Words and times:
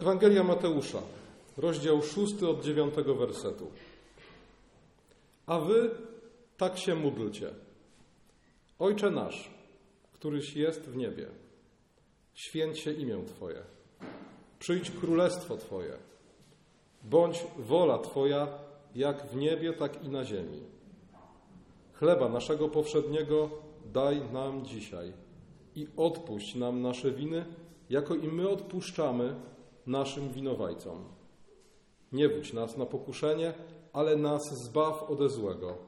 Ewangelia 0.00 0.44
Mateusza, 0.44 1.02
rozdział 1.56 2.02
6 2.02 2.42
od 2.42 2.64
9 2.64 2.94
wersetu. 2.94 3.70
A 5.46 5.58
wy 5.58 5.90
tak 6.56 6.78
się 6.78 6.94
módlcie. 6.94 7.50
Ojcze 8.78 9.10
nasz, 9.10 9.50
któryś 10.12 10.56
jest 10.56 10.80
w 10.80 10.96
niebie, 10.96 11.26
święć 12.34 12.78
się 12.78 12.92
imię 12.92 13.24
Twoje. 13.26 13.62
Przyjdź 14.58 14.90
królestwo 14.90 15.56
Twoje. 15.56 15.92
Bądź 17.02 17.44
wola 17.58 17.98
Twoja, 17.98 18.48
jak 18.94 19.26
w 19.26 19.36
niebie, 19.36 19.72
tak 19.72 20.04
i 20.04 20.08
na 20.08 20.24
ziemi. 20.24 20.60
Chleba 21.92 22.28
naszego 22.28 22.68
powszedniego 22.68 23.50
daj 23.92 24.20
nam 24.32 24.64
dzisiaj 24.64 25.12
i 25.74 25.86
odpuść 25.96 26.54
nam 26.54 26.82
nasze 26.82 27.10
winy, 27.10 27.44
jako 27.90 28.14
i 28.14 28.28
my 28.28 28.48
odpuszczamy 28.48 29.34
naszym 29.86 30.32
winowajcom. 30.32 31.04
Nie 32.12 32.28
wódź 32.28 32.52
nas 32.52 32.76
na 32.76 32.86
pokuszenie, 32.86 33.54
ale 33.92 34.16
nas 34.16 34.42
zbaw 34.64 35.10
ode 35.10 35.28
złego, 35.28 35.78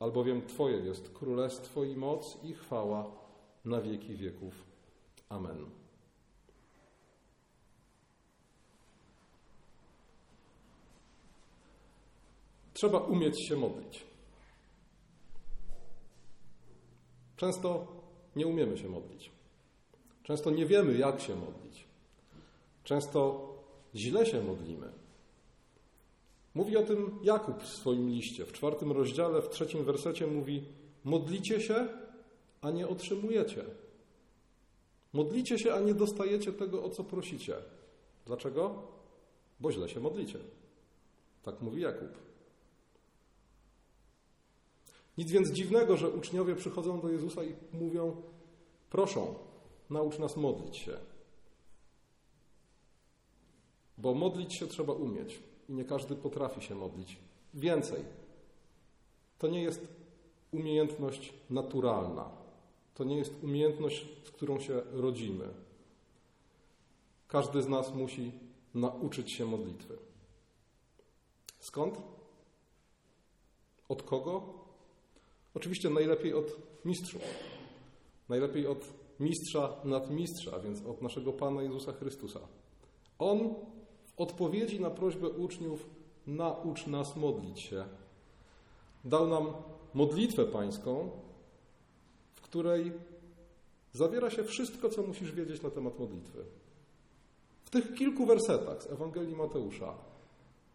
albowiem 0.00 0.46
Twoje 0.46 0.76
jest 0.76 1.10
królestwo 1.10 1.84
i 1.84 1.96
moc 1.96 2.38
i 2.44 2.54
chwała 2.54 3.10
na 3.64 3.80
wieki 3.80 4.16
wieków. 4.16 4.64
Amen. 5.28 5.70
Trzeba 12.74 12.98
umieć 12.98 13.48
się 13.48 13.56
modlić. 13.56 14.04
Często 17.36 17.86
nie 18.36 18.46
umiemy 18.46 18.78
się 18.78 18.88
modlić. 18.88 19.30
Często 20.22 20.50
nie 20.50 20.66
wiemy, 20.66 20.98
jak 20.98 21.20
się 21.20 21.36
modlić. 21.36 21.87
Często 22.88 23.48
źle 23.94 24.26
się 24.26 24.42
modlimy. 24.42 24.92
Mówi 26.54 26.76
o 26.76 26.82
tym 26.82 27.18
Jakub 27.22 27.62
w 27.62 27.68
swoim 27.68 28.08
liście. 28.08 28.44
W 28.44 28.52
czwartym 28.52 28.92
rozdziale, 28.92 29.42
w 29.42 29.48
trzecim 29.48 29.84
wersecie 29.84 30.26
mówi: 30.26 30.64
Modlicie 31.04 31.60
się, 31.60 31.88
a 32.60 32.70
nie 32.70 32.88
otrzymujecie. 32.88 33.64
Modlicie 35.12 35.58
się, 35.58 35.74
a 35.74 35.80
nie 35.80 35.94
dostajecie 35.94 36.52
tego, 36.52 36.84
o 36.84 36.90
co 36.90 37.04
prosicie. 37.04 37.54
Dlaczego? 38.26 38.82
Bo 39.60 39.72
źle 39.72 39.88
się 39.88 40.00
modlicie. 40.00 40.38
Tak 41.42 41.60
mówi 41.60 41.82
Jakub. 41.82 42.18
Nic 45.18 45.30
więc 45.30 45.52
dziwnego, 45.52 45.96
że 45.96 46.10
uczniowie 46.10 46.56
przychodzą 46.56 47.00
do 47.00 47.08
Jezusa 47.08 47.44
i 47.44 47.54
mówią: 47.72 48.22
Proszę, 48.90 49.26
naucz 49.90 50.18
nas 50.18 50.36
modlić 50.36 50.76
się. 50.76 51.17
Bo 53.98 54.14
modlić 54.14 54.58
się 54.58 54.66
trzeba 54.66 54.92
umieć 54.92 55.40
i 55.68 55.72
nie 55.72 55.84
każdy 55.84 56.16
potrafi 56.16 56.62
się 56.62 56.74
modlić. 56.74 57.16
Więcej, 57.54 58.04
to 59.38 59.48
nie 59.48 59.62
jest 59.62 59.88
umiejętność 60.52 61.32
naturalna. 61.50 62.30
To 62.94 63.04
nie 63.04 63.16
jest 63.16 63.42
umiejętność, 63.42 64.06
z 64.24 64.30
którą 64.30 64.60
się 64.60 64.82
rodzimy. 64.92 65.48
Każdy 67.28 67.62
z 67.62 67.68
nas 67.68 67.94
musi 67.94 68.32
nauczyć 68.74 69.32
się 69.32 69.46
modlitwy. 69.46 69.98
Skąd? 71.58 72.02
Od 73.88 74.02
kogo? 74.02 74.42
Oczywiście 75.54 75.90
najlepiej 75.90 76.34
od 76.34 76.56
mistrzów. 76.84 77.22
Najlepiej 78.28 78.66
od 78.66 78.84
mistrza 79.20 79.76
nadmistrza, 79.84 80.52
a 80.56 80.58
więc 80.58 80.86
od 80.86 81.02
naszego 81.02 81.32
Pana 81.32 81.62
Jezusa 81.62 81.92
Chrystusa. 81.92 82.40
On 83.18 83.54
odpowiedzi 84.18 84.80
na 84.80 84.90
prośbę 84.90 85.28
uczniów 85.28 85.86
naucz 86.26 86.86
nas 86.86 87.16
modlić 87.16 87.60
się. 87.60 87.84
Dał 89.04 89.28
nam 89.28 89.46
modlitwę 89.94 90.44
pańską, 90.44 91.10
w 92.34 92.40
której 92.40 92.92
zawiera 93.92 94.30
się 94.30 94.44
wszystko, 94.44 94.88
co 94.88 95.02
musisz 95.02 95.32
wiedzieć 95.32 95.62
na 95.62 95.70
temat 95.70 95.98
modlitwy. 95.98 96.44
W 97.64 97.70
tych 97.70 97.94
kilku 97.94 98.26
wersetach 98.26 98.82
z 98.82 98.86
Ewangelii 98.86 99.36
Mateusza 99.36 99.94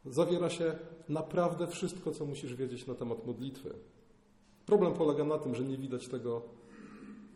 zawiera 0.05 0.49
się 0.49 0.75
naprawdę 1.09 1.67
wszystko, 1.67 2.11
co 2.11 2.25
musisz 2.25 2.55
wiedzieć 2.55 2.87
na 2.87 2.95
temat 2.95 3.25
modlitwy. 3.25 3.73
Problem 4.65 4.93
polega 4.93 5.23
na 5.23 5.37
tym, 5.37 5.55
że 5.55 5.63
nie 5.63 5.77
widać 5.77 6.07
tego 6.07 6.41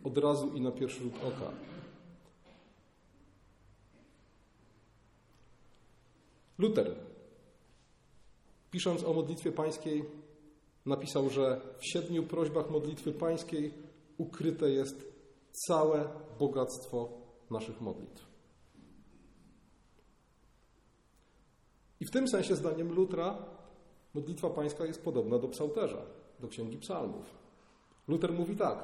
od 0.03 0.17
razu 0.17 0.51
i 0.55 0.61
na 0.61 0.71
pierwszy 0.71 1.03
rzut 1.03 1.13
oka. 1.15 1.51
Luter, 6.57 6.95
pisząc 8.71 9.03
o 9.03 9.13
modlitwie 9.13 9.51
pańskiej, 9.51 10.05
napisał, 10.85 11.29
że 11.29 11.61
w 11.77 11.87
siedmiu 11.87 12.23
prośbach 12.23 12.69
modlitwy 12.69 13.11
pańskiej 13.11 13.73
ukryte 14.17 14.69
jest 14.69 15.13
całe 15.67 16.09
bogactwo 16.39 17.09
naszych 17.51 17.81
modlitw. 17.81 18.27
I 21.99 22.05
w 22.05 22.11
tym 22.11 22.27
sensie, 22.27 22.55
zdaniem 22.55 22.93
Lutra, 22.93 23.45
modlitwa 24.13 24.49
pańska 24.49 24.85
jest 24.85 25.03
podobna 25.03 25.39
do 25.39 25.47
psałterza, 25.47 26.01
do 26.39 26.47
księgi 26.47 26.77
psalmów. 26.77 27.25
Luther 28.07 28.33
mówi 28.33 28.55
tak: 28.55 28.83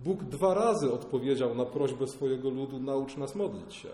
Bóg 0.00 0.24
dwa 0.24 0.54
razy 0.54 0.92
odpowiedział 0.92 1.54
na 1.54 1.64
prośbę 1.64 2.06
swojego 2.06 2.50
ludu: 2.50 2.80
naucz 2.80 3.16
nas 3.16 3.34
modlić 3.34 3.74
się. 3.74 3.88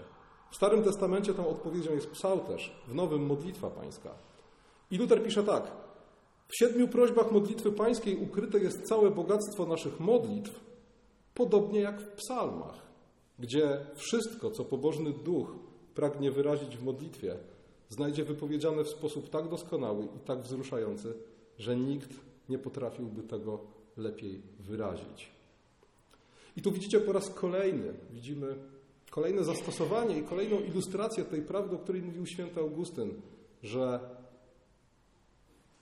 W 0.55 0.57
Starym 0.57 0.83
Testamencie 0.83 1.35
tą 1.35 1.49
odpowiedzią 1.49 1.95
jest 1.95 2.11
psałterz, 2.11 2.73
w 2.89 2.95
Nowym 2.95 3.27
modlitwa 3.27 3.71
pańska. 3.71 4.15
I 4.91 4.99
Luther 4.99 5.23
pisze 5.23 5.43
tak: 5.43 5.73
W 6.49 6.57
siedmiu 6.59 6.89
prośbach 6.89 7.33
modlitwy 7.33 7.73
pańskiej 7.73 8.17
ukryte 8.17 8.59
jest 8.59 8.83
całe 8.83 9.11
bogactwo 9.11 9.67
naszych 9.67 10.01
modlitw, 10.01 10.61
podobnie 11.35 11.81
jak 11.81 12.01
w 12.01 12.13
psalmach, 12.13 12.75
gdzie 13.39 13.87
wszystko, 13.95 14.51
co 14.51 14.65
pobożny 14.65 15.13
duch 15.13 15.57
pragnie 15.95 16.31
wyrazić 16.31 16.77
w 16.77 16.85
modlitwie, 16.85 17.37
znajdzie 17.89 18.25
wypowiedziane 18.25 18.85
w 18.85 18.89
sposób 18.89 19.31
tak 19.31 19.49
doskonały 19.49 20.05
i 20.05 20.19
tak 20.27 20.41
wzruszający, 20.41 21.15
że 21.59 21.77
nikt 21.77 22.11
nie 22.49 22.59
potrafiłby 22.59 23.23
tego 23.23 23.61
lepiej 23.97 24.43
wyrazić. 24.61 25.33
I 26.57 26.63
tu 26.63 26.73
widzicie 26.73 27.01
po 27.01 27.13
raz 27.13 27.31
kolejny, 27.31 27.95
widzimy 28.11 28.74
kolejne 29.15 29.45
zastosowanie 29.45 30.19
i 30.19 30.23
kolejną 30.23 30.61
ilustrację 30.61 31.25
tej 31.25 31.43
prawdy, 31.43 31.77
o 31.77 31.79
której 31.79 32.03
mówił 32.03 32.27
święty 32.27 32.61
Augustyn, 32.61 33.23
że 33.63 34.01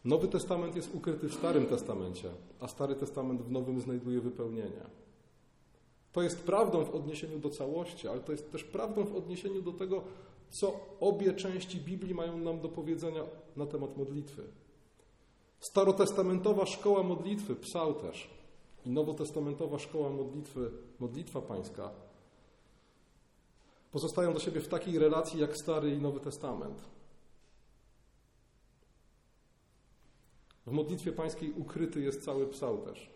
Nowy 0.05 0.29
Testament 0.29 0.77
jest 0.77 0.95
ukryty 0.95 1.29
w 1.29 1.35
Starym 1.35 1.67
Testamencie, 1.67 2.31
a 2.61 2.69
Stary 2.69 2.95
Testament 2.95 3.43
w 3.43 3.51
Nowym 3.51 3.81
znajduje 3.81 4.21
wypełnienie. 4.21 4.83
To 6.13 6.23
jest 6.23 6.43
prawdą 6.43 6.85
w 6.85 6.95
odniesieniu 6.95 7.39
do 7.39 7.51
całości, 7.51 8.09
ale 8.09 8.21
to 8.21 8.33
jest 8.33 8.53
też 8.53 8.65
prawdą 8.65 9.05
w 9.05 9.17
odniesieniu 9.17 9.63
do 9.63 9.73
tego, 9.73 10.03
co 10.51 10.81
obie 11.01 11.33
części 11.33 11.81
Biblii 11.81 12.15
mają 12.15 12.39
nam 12.39 12.61
do 12.61 12.69
powiedzenia 12.69 13.23
na 13.57 13.67
temat 13.67 13.97
modlitwy. 13.97 14.43
Starotestamentowa 15.61 16.67
szkoła 16.67 17.03
modlitwy, 17.03 17.57
psałterz, 17.57 18.31
i 18.87 18.91
nowotestamentowa 18.91 19.79
szkoła 19.79 20.11
modlitwy, 20.11 20.71
modlitwa 21.01 21.41
pańska, 21.41 21.91
pozostają 23.93 24.35
do 24.35 24.41
siebie 24.41 24.61
w 24.61 24.69
takiej 24.69 24.99
relacji 24.99 25.41
jak 25.41 25.57
Stary 25.57 25.91
i 25.91 25.99
Nowy 25.99 26.21
Testament. 26.21 26.83
W 30.67 30.71
modlitwie 30.71 31.13
pańskiej 31.13 31.53
ukryty 31.53 32.01
jest 32.01 32.25
cały 32.25 32.47
psałterz. 32.47 33.11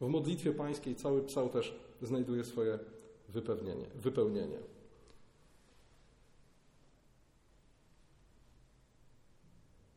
W 0.00 0.08
modlitwie 0.08 0.52
pańskiej 0.52 0.96
cały 0.96 1.22
psałterz 1.22 1.74
znajduje 2.02 2.44
swoje 2.44 2.78
wypełnienie. 4.02 4.58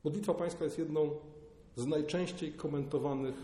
Modlitwa 0.04 0.34
pańska 0.34 0.63
jest 0.63 0.78
jedną 0.78 1.19
z 1.75 1.86
najczęściej 1.86 2.54
komentowanych, 2.54 3.36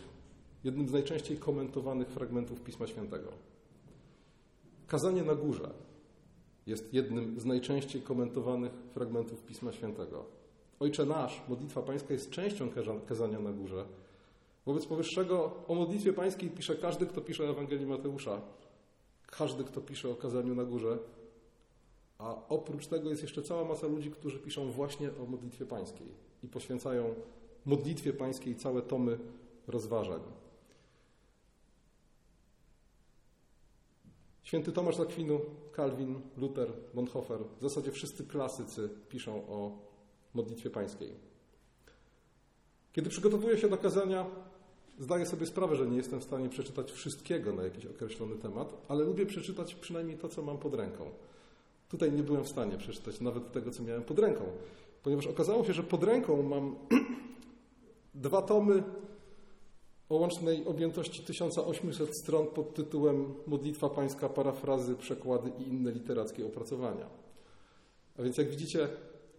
jednym 0.63 0.89
z 0.89 0.91
najczęściej 0.91 1.37
komentowanych 1.37 2.07
fragmentów 2.07 2.61
Pisma 2.61 2.87
Świętego. 2.87 3.31
Kazanie 4.87 5.23
na 5.23 5.35
górze 5.35 5.73
jest 6.67 6.93
jednym 6.93 7.39
z 7.39 7.45
najczęściej 7.45 8.01
komentowanych 8.01 8.71
fragmentów 8.93 9.43
Pisma 9.43 9.71
Świętego. 9.71 10.25
Ojcze 10.79 11.05
nasz, 11.05 11.41
modlitwa 11.49 11.81
pańska 11.81 12.13
jest 12.13 12.29
częścią 12.29 12.69
kazania 13.07 13.39
na 13.39 13.51
górze. 13.51 13.85
Wobec 14.65 14.85
powyższego 14.85 15.51
o 15.67 15.75
modlitwie 15.75 16.13
pańskiej 16.13 16.49
pisze 16.49 16.75
każdy, 16.75 17.05
kto 17.05 17.21
pisze 17.21 17.43
Ewangelii 17.43 17.85
Mateusza. 17.85 18.41
Każdy, 19.27 19.63
kto 19.63 19.81
pisze 19.81 20.09
o 20.09 20.15
kazaniu 20.15 20.55
na 20.55 20.63
górze. 20.63 20.97
A 22.17 22.47
oprócz 22.49 22.87
tego 22.87 23.09
jest 23.09 23.21
jeszcze 23.21 23.41
cała 23.41 23.65
masa 23.65 23.87
ludzi, 23.87 24.11
którzy 24.11 24.39
piszą 24.39 24.71
właśnie 24.71 25.09
o 25.23 25.25
modlitwie 25.25 25.65
pańskiej 25.65 26.07
i 26.43 26.47
poświęcają 26.47 27.15
modlitwie 27.65 28.13
pańskiej 28.13 28.55
całe 28.55 28.81
tomy 28.81 29.19
rozważań. 29.67 30.21
Święty 34.53 34.71
Tomasz 34.71 34.95
Zakwinu, 34.95 35.39
Calvin, 35.75 36.21
Luther, 36.37 36.67
Bonhoeffer, 36.93 37.39
w 37.59 37.61
zasadzie 37.61 37.91
wszyscy 37.91 38.23
klasycy 38.23 38.89
piszą 39.09 39.47
o 39.47 39.79
modlitwie 40.33 40.69
pańskiej. 40.69 41.13
Kiedy 42.91 43.09
przygotowuję 43.09 43.57
się 43.57 43.69
do 43.69 43.77
kazania, 43.77 44.25
zdaję 44.99 45.25
sobie 45.25 45.45
sprawę, 45.45 45.75
że 45.75 45.85
nie 45.85 45.97
jestem 45.97 46.19
w 46.19 46.23
stanie 46.23 46.49
przeczytać 46.49 46.91
wszystkiego 46.91 47.53
na 47.53 47.63
jakiś 47.63 47.85
określony 47.85 48.35
temat, 48.35 48.73
ale 48.87 49.03
lubię 49.03 49.25
przeczytać 49.25 49.75
przynajmniej 49.75 50.17
to, 50.17 50.29
co 50.29 50.41
mam 50.41 50.57
pod 50.57 50.73
ręką. 50.73 51.11
Tutaj 51.89 52.11
nie 52.11 52.23
byłem 52.23 52.43
w 52.43 52.49
stanie 52.49 52.77
przeczytać 52.77 53.21
nawet 53.21 53.51
tego, 53.51 53.71
co 53.71 53.83
miałem 53.83 54.03
pod 54.03 54.19
ręką, 54.19 54.43
ponieważ 55.03 55.27
okazało 55.27 55.63
się, 55.63 55.73
że 55.73 55.83
pod 55.83 56.03
ręką 56.03 56.43
mam 56.43 56.75
dwa 58.15 58.41
tomy 58.41 58.83
o 60.13 60.15
łącznej 60.15 60.65
objętości 60.65 61.23
1800 61.23 62.17
stron 62.17 62.47
pod 62.47 62.73
tytułem 62.73 63.33
Modlitwa 63.47 63.89
Pańska, 63.89 64.29
parafrazy, 64.29 64.95
przekłady 64.95 65.51
i 65.59 65.67
inne 65.67 65.91
literackie 65.91 66.45
opracowania. 66.45 67.09
A 68.19 68.21
więc 68.21 68.37
jak 68.37 68.49
widzicie, 68.49 68.87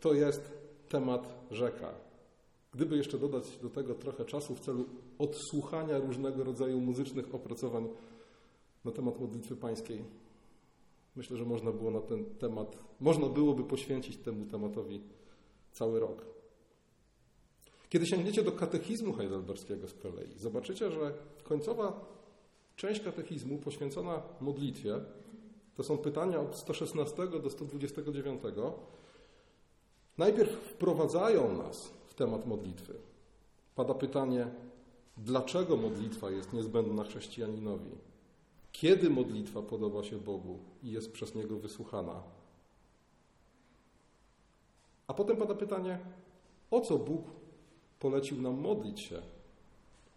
to 0.01 0.15
jest 0.15 0.53
temat 0.89 1.35
rzeka. 1.51 1.95
Gdyby 2.73 2.97
jeszcze 2.97 3.19
dodać 3.19 3.45
do 3.63 3.71
tego 3.71 3.95
trochę 3.95 4.25
czasu 4.25 4.55
w 4.55 4.61
celu 4.61 4.85
odsłuchania 5.19 5.99
różnego 5.99 6.45
rodzaju 6.45 6.81
muzycznych 6.81 7.35
opracowań 7.35 7.89
na 8.85 8.91
temat 8.93 9.21
modlitwy 9.21 9.57
pańskiej, 9.57 10.05
myślę, 11.17 11.37
że 11.37 11.45
można 11.45 11.73
było 11.73 11.91
na 11.91 12.01
ten 12.01 12.25
temat, 12.25 12.79
można 13.01 13.29
byłoby 13.29 13.65
poświęcić 13.65 14.17
temu 14.17 14.47
tematowi 14.47 15.01
cały 15.73 16.01
rok. 16.01 16.25
Kiedy 17.95 18.07
sięgniecie 18.07 18.43
do 18.43 18.53
katechizmu 18.53 19.13
heidelberskiego 19.13 19.89
z 19.89 19.95
kolei, 19.95 20.39
zobaczycie, 20.39 20.91
że 20.91 21.13
końcowa 21.45 22.01
część 22.77 23.01
katechizmu 23.01 23.59
poświęcona 23.59 24.23
modlitwie 24.41 25.01
to 25.77 25.85
są 25.85 25.99
pytania 25.99 26.41
od 26.41 26.57
116 26.57 27.27
do 27.27 27.51
129. 27.51 28.43
Najpierw 30.19 30.51
wprowadzają 30.51 31.59
nas 31.59 31.91
w 32.07 32.15
temat 32.15 32.47
modlitwy. 32.47 32.95
Pada 33.75 33.95
pytanie, 33.95 34.47
dlaczego 35.17 35.77
modlitwa 35.77 36.31
jest 36.31 36.53
niezbędna 36.53 37.05
chrześcijaninowi? 37.05 37.91
Kiedy 38.73 39.11
modlitwa 39.11 39.63
podoba 39.63 40.05
się 40.05 40.17
Bogu 40.17 40.59
i 40.83 40.91
jest 40.91 41.13
przez 41.13 41.35
Niego 41.35 41.57
wysłuchana? 41.57 42.23
A 45.07 45.15
potem 45.15 45.37
pada 45.37 45.55
pytanie, 45.55 45.99
o 46.71 46.81
co 46.81 46.99
Bóg 46.99 47.44
polecił 48.05 48.43
nam 48.43 48.61
modlić 48.61 49.01
się? 49.01 49.23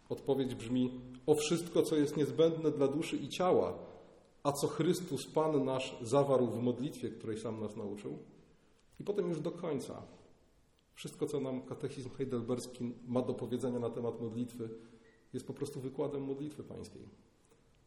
Odpowiedź 0.09 0.55
brzmi: 0.55 1.01
O 1.25 1.35
wszystko, 1.35 1.83
co 1.83 1.95
jest 1.95 2.17
niezbędne 2.17 2.71
dla 2.71 2.87
duszy 2.87 3.17
i 3.17 3.29
ciała, 3.29 3.77
a 4.43 4.51
co 4.51 4.67
Chrystus, 4.67 5.27
Pan 5.27 5.65
nasz, 5.65 5.97
zawarł 6.01 6.47
w 6.47 6.63
modlitwie, 6.63 7.09
której 7.09 7.39
sam 7.39 7.59
nas 7.59 7.75
nauczył. 7.75 8.17
I 8.99 9.03
potem 9.03 9.29
już 9.29 9.41
do 9.41 9.51
końca. 9.51 10.01
Wszystko, 10.93 11.25
co 11.25 11.39
nam 11.39 11.61
katechizm 11.61 12.09
heidelberski 12.09 12.93
ma 13.07 13.21
do 13.21 13.33
powiedzenia 13.33 13.79
na 13.79 13.89
temat 13.89 14.21
modlitwy, 14.21 14.69
jest 15.33 15.47
po 15.47 15.53
prostu 15.53 15.81
wykładem 15.81 16.23
modlitwy 16.23 16.63
pańskiej, 16.63 17.09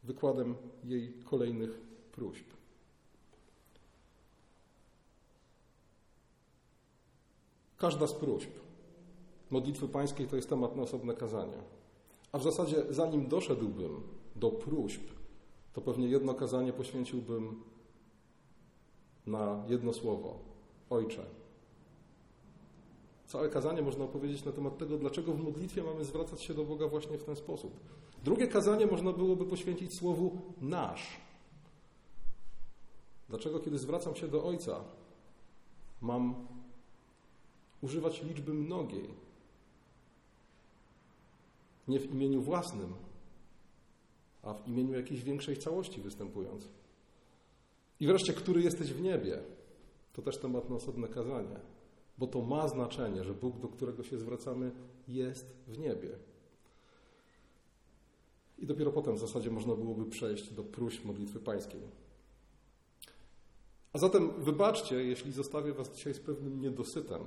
wykładem 0.03 0.55
jej 0.83 1.13
kolejnych 1.23 1.81
próśb. 2.11 2.45
Każda 7.77 8.07
z 8.07 8.13
próśb 8.13 8.60
modlitwy 9.51 9.87
pańskiej 9.87 10.27
to 10.27 10.35
jest 10.35 10.49
temat 10.49 10.75
na 10.75 10.83
osobne 10.83 11.13
kazanie. 11.13 11.57
A 12.31 12.37
w 12.37 12.43
zasadzie, 12.43 12.83
zanim 12.89 13.27
doszedłbym 13.27 14.01
do 14.35 14.51
próśb, 14.51 15.01
to 15.73 15.81
pewnie 15.81 16.07
jedno 16.07 16.33
kazanie 16.33 16.73
poświęciłbym 16.73 17.63
na 19.27 19.63
jedno 19.67 19.93
słowo: 19.93 20.39
Ojcze. 20.89 21.25
Całe 23.25 23.49
kazanie 23.49 23.81
można 23.81 24.05
opowiedzieć 24.05 24.45
na 24.45 24.51
temat 24.51 24.77
tego, 24.77 24.97
dlaczego 24.97 25.33
w 25.33 25.43
modlitwie 25.43 25.83
mamy 25.83 26.05
zwracać 26.05 26.41
się 26.41 26.53
do 26.53 26.63
Boga 26.63 26.87
właśnie 26.87 27.17
w 27.17 27.23
ten 27.23 27.35
sposób. 27.35 27.79
Drugie 28.23 28.47
kazanie 28.47 28.85
można 28.85 29.11
byłoby 29.11 29.45
poświęcić 29.45 29.93
słowu 29.93 30.41
nasz. 30.61 31.21
Dlaczego, 33.29 33.59
kiedy 33.59 33.77
zwracam 33.77 34.15
się 34.15 34.27
do 34.27 34.43
Ojca, 34.43 34.83
mam 36.01 36.47
używać 37.81 38.23
liczby 38.23 38.53
mnogiej, 38.53 39.09
nie 41.91 41.99
w 41.99 42.13
imieniu 42.13 42.41
własnym, 42.41 42.93
a 44.41 44.53
w 44.53 44.67
imieniu 44.67 44.93
jakiejś 44.93 45.23
większej 45.23 45.57
całości 45.57 46.01
występując. 46.01 46.67
I 47.99 48.07
wreszcie, 48.07 48.33
który 48.33 48.61
jesteś 48.61 48.93
w 48.93 49.01
niebie? 49.01 49.43
To 50.13 50.21
też 50.21 50.37
temat 50.37 50.69
na 50.69 50.75
osobne 50.75 51.07
kazanie, 51.07 51.59
bo 52.17 52.27
to 52.27 52.41
ma 52.41 52.67
znaczenie, 52.67 53.23
że 53.23 53.33
Bóg, 53.33 53.59
do 53.59 53.67
którego 53.67 54.03
się 54.03 54.17
zwracamy, 54.17 54.71
jest 55.07 55.55
w 55.67 55.79
niebie. 55.79 56.09
I 58.59 58.65
dopiero 58.65 58.91
potem 58.91 59.15
w 59.15 59.19
zasadzie 59.19 59.51
można 59.51 59.75
byłoby 59.75 60.05
przejść 60.05 60.53
do 60.53 60.63
próśb 60.63 61.05
modlitwy 61.05 61.39
pańskiej. 61.39 61.81
A 63.93 63.97
zatem 63.97 64.31
wybaczcie, 64.43 65.03
jeśli 65.03 65.31
zostawię 65.31 65.73
Was 65.73 65.95
dzisiaj 65.95 66.13
z 66.13 66.19
pewnym 66.19 66.61
niedosytem, 66.61 67.21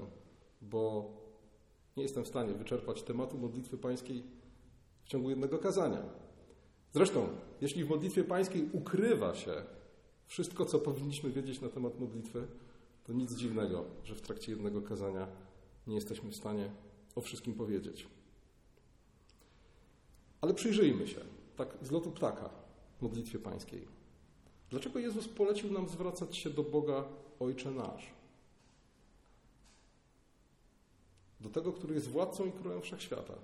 bo 0.62 1.10
nie 1.96 2.02
jestem 2.02 2.24
w 2.24 2.28
stanie 2.28 2.54
wyczerpać 2.54 3.02
tematu 3.02 3.38
modlitwy 3.38 3.78
pańskiej 3.78 4.24
w 5.04 5.08
ciągu 5.08 5.30
jednego 5.30 5.58
kazania. 5.58 6.02
Zresztą, 6.92 7.28
jeśli 7.60 7.84
w 7.84 7.88
modlitwie 7.88 8.24
pańskiej 8.24 8.68
ukrywa 8.72 9.34
się 9.34 9.52
wszystko, 10.26 10.64
co 10.64 10.78
powinniśmy 10.78 11.30
wiedzieć 11.30 11.60
na 11.60 11.68
temat 11.68 12.00
modlitwy, 12.00 12.46
to 13.04 13.12
nic 13.12 13.34
dziwnego, 13.34 13.84
że 14.04 14.14
w 14.14 14.20
trakcie 14.20 14.52
jednego 14.52 14.82
kazania 14.82 15.26
nie 15.86 15.94
jesteśmy 15.94 16.30
w 16.30 16.36
stanie 16.36 16.70
o 17.14 17.20
wszystkim 17.20 17.54
powiedzieć. 17.54 18.06
Ale 20.40 20.54
przyjrzyjmy 20.54 21.06
się, 21.08 21.20
tak 21.56 21.68
z 21.82 21.90
lotu 21.90 22.10
ptaka, 22.10 22.50
modlitwie 23.00 23.38
pańskiej. 23.38 23.86
Dlaczego 24.70 24.98
Jezus 24.98 25.28
polecił 25.28 25.72
nam 25.72 25.88
zwracać 25.88 26.36
się 26.36 26.50
do 26.50 26.62
Boga 26.62 27.04
Ojcze 27.40 27.70
nasz? 27.70 28.06
Do 31.40 31.50
tego, 31.50 31.72
który 31.72 31.94
jest 31.94 32.08
władcą 32.08 32.46
i 32.46 32.52
królem 32.52 32.82
wszechświata. 32.82 33.34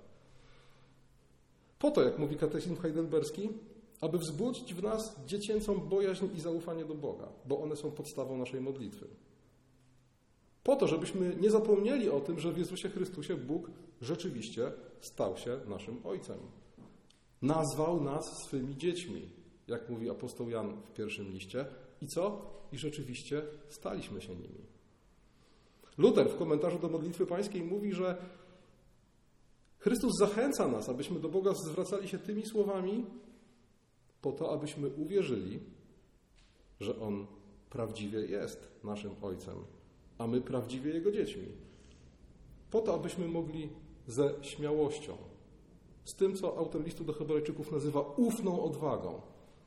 Po 1.81 1.91
to, 1.91 2.03
jak 2.03 2.19
mówi 2.19 2.35
katechizm 2.35 2.75
heidelberski, 2.75 3.49
aby 4.01 4.17
wzbudzić 4.17 4.73
w 4.73 4.83
nas 4.83 5.15
dziecięcą 5.25 5.79
bojaźń 5.79 6.25
i 6.37 6.39
zaufanie 6.39 6.85
do 6.85 6.95
Boga, 6.95 7.27
bo 7.45 7.61
one 7.61 7.75
są 7.75 7.91
podstawą 7.91 8.37
naszej 8.37 8.61
modlitwy. 8.61 9.07
Po 10.63 10.75
to, 10.75 10.87
żebyśmy 10.87 11.35
nie 11.41 11.51
zapomnieli 11.51 12.09
o 12.09 12.19
tym, 12.19 12.39
że 12.39 12.51
w 12.51 12.57
Jezusie 12.57 12.89
Chrystusie 12.89 13.37
Bóg 13.37 13.71
rzeczywiście 14.01 14.71
stał 14.99 15.37
się 15.37 15.59
naszym 15.67 15.97
Ojcem. 16.03 16.37
Nazwał 17.41 18.03
nas 18.03 18.25
swymi 18.47 18.77
dziećmi, 18.77 19.29
jak 19.67 19.89
mówi 19.89 20.09
apostoł 20.09 20.49
Jan 20.49 20.81
w 20.81 20.91
pierwszym 20.91 21.31
liście. 21.31 21.65
I 22.01 22.07
co? 22.07 22.41
I 22.71 22.77
rzeczywiście 22.77 23.41
staliśmy 23.69 24.21
się 24.21 24.35
nimi. 24.35 24.61
Luther 25.97 26.29
w 26.29 26.37
komentarzu 26.37 26.79
do 26.79 26.89
modlitwy 26.89 27.25
pańskiej 27.25 27.63
mówi, 27.63 27.93
że 27.93 28.17
Chrystus 29.81 30.11
zachęca 30.19 30.67
nas, 30.67 30.89
abyśmy 30.89 31.19
do 31.19 31.29
Boga 31.29 31.53
zwracali 31.53 32.07
się 32.07 32.19
tymi 32.19 32.45
słowami, 32.45 33.05
po 34.21 34.31
to, 34.31 34.51
abyśmy 34.53 34.89
uwierzyli, 34.89 35.59
że 36.79 36.99
On 36.99 37.27
prawdziwie 37.69 38.19
jest 38.19 38.71
naszym 38.83 39.11
Ojcem, 39.21 39.55
a 40.17 40.27
my 40.27 40.41
prawdziwie 40.41 40.93
Jego 40.93 41.11
dziećmi. 41.11 41.47
Po 42.71 42.81
to, 42.81 42.93
abyśmy 42.93 43.27
mogli 43.27 43.69
ze 44.07 44.33
śmiałością, 44.41 45.17
z 46.05 46.15
tym, 46.15 46.35
co 46.35 46.57
autor 46.57 46.83
listu 46.83 47.03
do 47.03 47.13
Hebrajczyków 47.13 47.71
nazywa 47.71 48.01
ufną 48.01 48.63
odwagą, 48.63 49.21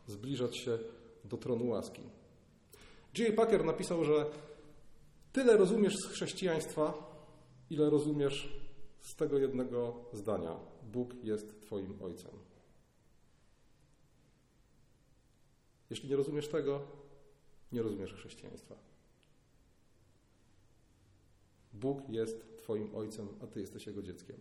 zbliżać 0.06 0.56
się 0.58 0.78
do 1.24 1.36
tronu 1.36 1.68
łaski. 1.68 2.02
J. 3.18 3.36
Packer 3.36 3.64
napisał, 3.64 4.04
że 4.04 4.26
tyle 5.32 5.56
rozumiesz 5.56 5.94
z 5.96 6.06
chrześcijaństwa, 6.06 6.94
ile 7.70 7.90
rozumiesz 7.90 8.64
z 9.04 9.14
tego 9.16 9.38
jednego 9.38 9.94
zdania: 10.12 10.56
Bóg 10.92 11.14
jest 11.24 11.60
Twoim 11.60 12.02
Ojcem. 12.02 12.30
Jeśli 15.90 16.10
nie 16.10 16.16
rozumiesz 16.16 16.48
tego, 16.48 16.80
nie 17.72 17.82
rozumiesz 17.82 18.14
chrześcijaństwa. 18.14 18.74
Bóg 21.72 22.08
jest 22.08 22.56
Twoim 22.56 22.94
Ojcem, 22.94 23.28
a 23.42 23.46
Ty 23.46 23.60
jesteś 23.60 23.86
Jego 23.86 24.02
dzieckiem. 24.02 24.36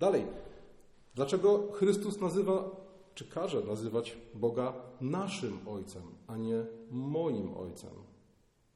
Dalej, 0.00 0.26
dlaczego 1.14 1.72
Chrystus 1.72 2.20
nazywa, 2.20 2.70
czy 3.14 3.24
każe 3.24 3.60
nazywać 3.60 4.18
Boga 4.34 4.74
naszym 5.00 5.68
Ojcem, 5.68 6.02
a 6.26 6.36
nie 6.36 6.66
moim 6.90 7.56
Ojcem? 7.56 7.94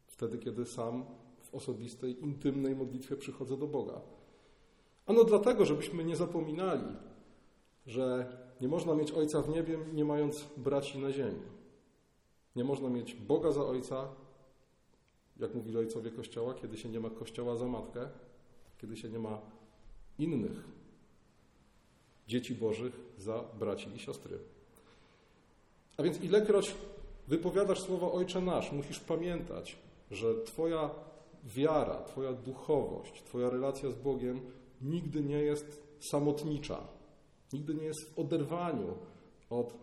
Wtedy, 0.06 0.38
kiedy 0.38 0.66
sam 0.66 1.04
w 1.42 1.54
osobistej, 1.54 2.22
intymnej 2.22 2.76
modlitwie 2.76 3.16
przychodzę 3.16 3.56
do 3.56 3.66
Boga. 3.66 4.00
Ano 5.06 5.24
dlatego, 5.24 5.64
żebyśmy 5.64 6.04
nie 6.04 6.16
zapominali, 6.16 6.96
że 7.86 8.36
nie 8.60 8.68
można 8.68 8.94
mieć 8.94 9.12
Ojca 9.12 9.42
w 9.42 9.48
niebie, 9.48 9.78
nie 9.92 10.04
mając 10.04 10.44
braci 10.56 10.98
na 10.98 11.12
ziemi. 11.12 11.42
Nie 12.56 12.64
można 12.64 12.88
mieć 12.88 13.14
Boga 13.14 13.52
za 13.52 13.64
ojca, 13.64 14.08
jak 15.36 15.54
mówili 15.54 15.78
ojcowie 15.78 16.10
Kościoła, 16.10 16.54
kiedy 16.54 16.76
się 16.76 16.88
nie 16.88 17.00
ma 17.00 17.10
Kościoła 17.10 17.56
za 17.56 17.66
matkę, 17.66 18.08
kiedy 18.78 18.96
się 18.96 19.08
nie 19.08 19.18
ma 19.18 19.40
innych 20.18 20.64
dzieci 22.28 22.54
Bożych 22.54 23.00
za 23.18 23.44
braci 23.58 23.88
i 23.96 23.98
siostry. 23.98 24.38
A 25.96 26.02
więc 26.02 26.20
ilekroć 26.20 26.74
wypowiadasz 27.28 27.80
słowo 27.80 28.12
Ojcze 28.12 28.40
Nasz, 28.40 28.72
musisz 28.72 29.00
pamiętać, 29.00 29.78
że 30.10 30.42
Twoja 30.44 30.90
wiara, 31.44 32.02
Twoja 32.02 32.32
duchowość, 32.32 33.22
Twoja 33.22 33.50
relacja 33.50 33.90
z 33.90 33.94
Bogiem 33.94 34.40
nigdy 34.82 35.22
nie 35.22 35.42
jest 35.42 35.82
samotnicza, 36.00 36.88
nigdy 37.52 37.74
nie 37.74 37.84
jest 37.84 38.14
w 38.14 38.18
oderwaniu 38.18 38.94
od 39.50 39.74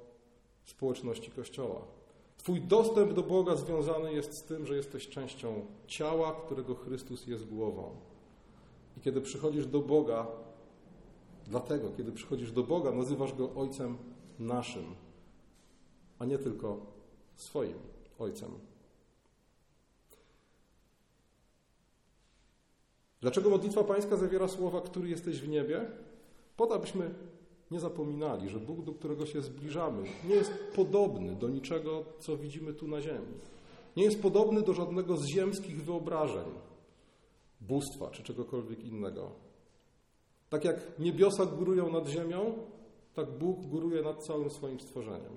społeczności 0.65 1.32
Kościoła. 1.32 1.82
Twój 2.38 2.62
dostęp 2.62 3.13
do 3.13 3.24
Boga 3.24 3.56
związany 3.56 4.13
jest 4.13 4.34
z 4.34 4.44
tym, 4.44 4.65
że 4.65 4.75
jesteś 4.75 5.10
częścią 5.10 5.65
ciała, 5.88 6.41
którego 6.46 6.75
Chrystus 6.75 7.27
jest 7.27 7.46
głową. 7.46 7.96
I 8.98 9.01
kiedy 9.01 9.22
przychodzisz 9.22 9.68
do 9.68 9.79
Boga, 9.79 10.27
dlatego, 11.48 11.91
kiedy 11.98 12.12
przychodzisz 12.12 12.51
do 12.51 12.63
Boga, 12.63 12.91
nazywasz 12.91 13.34
Go 13.34 13.51
Ojcem 13.56 13.98
naszym, 14.39 14.96
a 16.20 16.25
nie 16.25 16.38
tylko 16.38 16.77
swoim 17.36 17.77
Ojcem. 18.20 18.68
Dlaczego 23.21 23.49
modlitwa 23.49 23.83
Pańska 23.83 24.17
zawiera 24.17 24.47
słowa, 24.47 24.81
który 24.81 25.09
jesteś 25.09 25.41
w 25.41 25.47
niebie? 25.47 25.91
Po 26.57 26.67
to, 26.67 26.75
abyśmy 26.75 27.13
nie 27.71 27.79
zapominali, 27.79 28.49
że 28.49 28.59
Bóg, 28.59 28.81
do 28.81 28.93
którego 28.93 29.25
się 29.25 29.41
zbliżamy, 29.41 30.03
nie 30.29 30.35
jest 30.35 30.53
podobny 30.75 31.35
do 31.35 31.49
niczego, 31.49 32.05
co 32.19 32.38
widzimy 32.38 32.73
tu 32.73 32.88
na 32.88 33.01
ziemi. 33.01 33.33
Nie 33.97 34.03
jest 34.03 34.21
podobny 34.21 34.61
do 34.61 34.73
żadnego 34.73 35.17
z 35.17 35.25
ziemskich 35.25 35.83
wyobrażeń, 35.83 36.45
bóstwa 37.61 38.09
czy 38.11 38.23
czegokolwiek 38.23 38.83
innego. 38.83 39.31
Tak 40.49 40.65
jak 40.65 40.99
niebiosa 40.99 41.45
górują 41.45 41.91
nad 41.91 42.07
ziemią, 42.07 42.53
tak 43.13 43.38
Bóg 43.38 43.65
góruje 43.65 44.01
nad 44.01 44.23
całym 44.23 44.49
swoim 44.49 44.79
stworzeniem. 44.79 45.33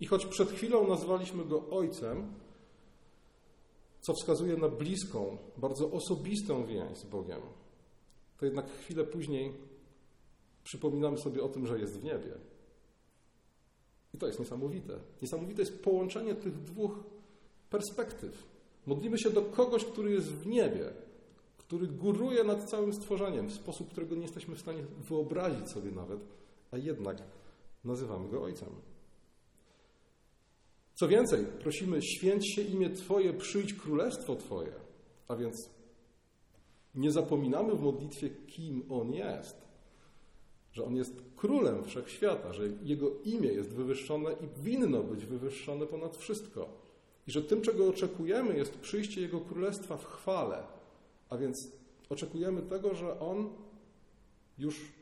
I 0.00 0.06
choć 0.06 0.26
przed 0.26 0.50
chwilą 0.50 0.88
nazwaliśmy 0.88 1.44
go 1.44 1.70
Ojcem, 1.70 2.32
co 4.08 4.14
wskazuje 4.14 4.56
na 4.56 4.68
bliską, 4.68 5.38
bardzo 5.56 5.90
osobistą 5.90 6.66
więź 6.66 6.98
z 6.98 7.04
Bogiem, 7.04 7.40
to 8.38 8.44
jednak 8.46 8.70
chwilę 8.70 9.04
później 9.04 9.52
przypominamy 10.64 11.18
sobie 11.18 11.42
o 11.42 11.48
tym, 11.48 11.66
że 11.66 11.78
jest 11.78 12.00
w 12.00 12.04
niebie. 12.04 12.34
I 14.14 14.18
to 14.18 14.26
jest 14.26 14.38
niesamowite. 14.38 14.98
Niesamowite 15.22 15.62
jest 15.62 15.82
połączenie 15.82 16.34
tych 16.34 16.62
dwóch 16.62 17.04
perspektyw. 17.70 18.46
Modlimy 18.86 19.18
się 19.18 19.30
do 19.30 19.42
kogoś, 19.42 19.84
który 19.84 20.10
jest 20.10 20.28
w 20.28 20.46
niebie, 20.46 20.92
który 21.58 21.86
góruje 21.86 22.44
nad 22.44 22.70
całym 22.70 22.92
stworzeniem 22.92 23.48
w 23.48 23.54
sposób, 23.54 23.90
którego 23.90 24.14
nie 24.14 24.22
jesteśmy 24.22 24.56
w 24.56 24.60
stanie 24.60 24.82
wyobrazić 25.08 25.70
sobie 25.70 25.90
nawet, 25.90 26.20
a 26.70 26.78
jednak 26.78 27.22
nazywamy 27.84 28.28
go 28.28 28.42
Ojcem. 28.42 28.68
Co 30.98 31.08
więcej, 31.08 31.46
prosimy, 31.60 32.02
święć 32.02 32.54
się 32.54 32.62
imię 32.62 32.90
Twoje, 32.90 33.32
przyjdź 33.32 33.74
królestwo 33.74 34.36
Twoje. 34.36 34.72
A 35.28 35.36
więc 35.36 35.70
nie 36.94 37.12
zapominamy 37.12 37.74
w 37.74 37.80
modlitwie, 37.80 38.30
kim 38.30 38.82
On 38.88 39.12
jest. 39.12 39.56
Że 40.72 40.84
On 40.84 40.96
jest 40.96 41.12
królem 41.36 41.84
wszechświata, 41.84 42.52
że 42.52 42.62
Jego 42.82 43.10
imię 43.24 43.48
jest 43.48 43.70
wywyższone 43.70 44.32
i 44.32 44.62
winno 44.62 45.02
być 45.02 45.26
wywyższone 45.26 45.86
ponad 45.86 46.16
wszystko. 46.16 46.68
I 47.26 47.32
że 47.32 47.42
tym, 47.42 47.60
czego 47.60 47.88
oczekujemy, 47.88 48.56
jest 48.56 48.78
przyjście 48.78 49.20
Jego 49.20 49.40
królestwa 49.40 49.96
w 49.96 50.04
chwale. 50.04 50.62
A 51.30 51.36
więc 51.36 51.72
oczekujemy 52.08 52.62
tego, 52.62 52.94
że 52.94 53.20
On 53.20 53.50
już 54.58 54.92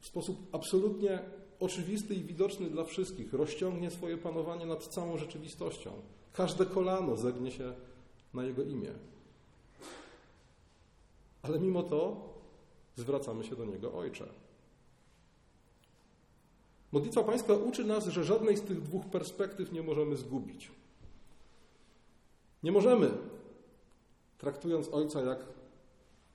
w 0.00 0.06
sposób 0.06 0.36
absolutnie 0.52 1.18
oczywisty 1.60 2.14
i 2.14 2.24
widoczny 2.24 2.70
dla 2.70 2.84
wszystkich, 2.84 3.32
rozciągnie 3.32 3.90
swoje 3.90 4.18
panowanie 4.18 4.66
nad 4.66 4.86
całą 4.86 5.18
rzeczywistością. 5.18 5.90
Każde 6.32 6.66
kolano 6.66 7.16
zegnie 7.16 7.50
się 7.50 7.72
na 8.34 8.44
Jego 8.44 8.62
imię. 8.62 8.92
Ale 11.42 11.58
mimo 11.58 11.82
to 11.82 12.28
zwracamy 12.96 13.44
się 13.44 13.56
do 13.56 13.64
Niego 13.64 13.94
Ojcze. 13.94 14.26
Modlitwa 16.92 17.24
Pańska 17.24 17.54
uczy 17.54 17.84
nas, 17.84 18.06
że 18.06 18.24
żadnej 18.24 18.56
z 18.56 18.62
tych 18.62 18.82
dwóch 18.82 19.06
perspektyw 19.06 19.72
nie 19.72 19.82
możemy 19.82 20.16
zgubić. 20.16 20.70
Nie 22.62 22.72
możemy, 22.72 23.10
traktując 24.38 24.88
Ojca 24.88 25.20
jak, 25.20 25.38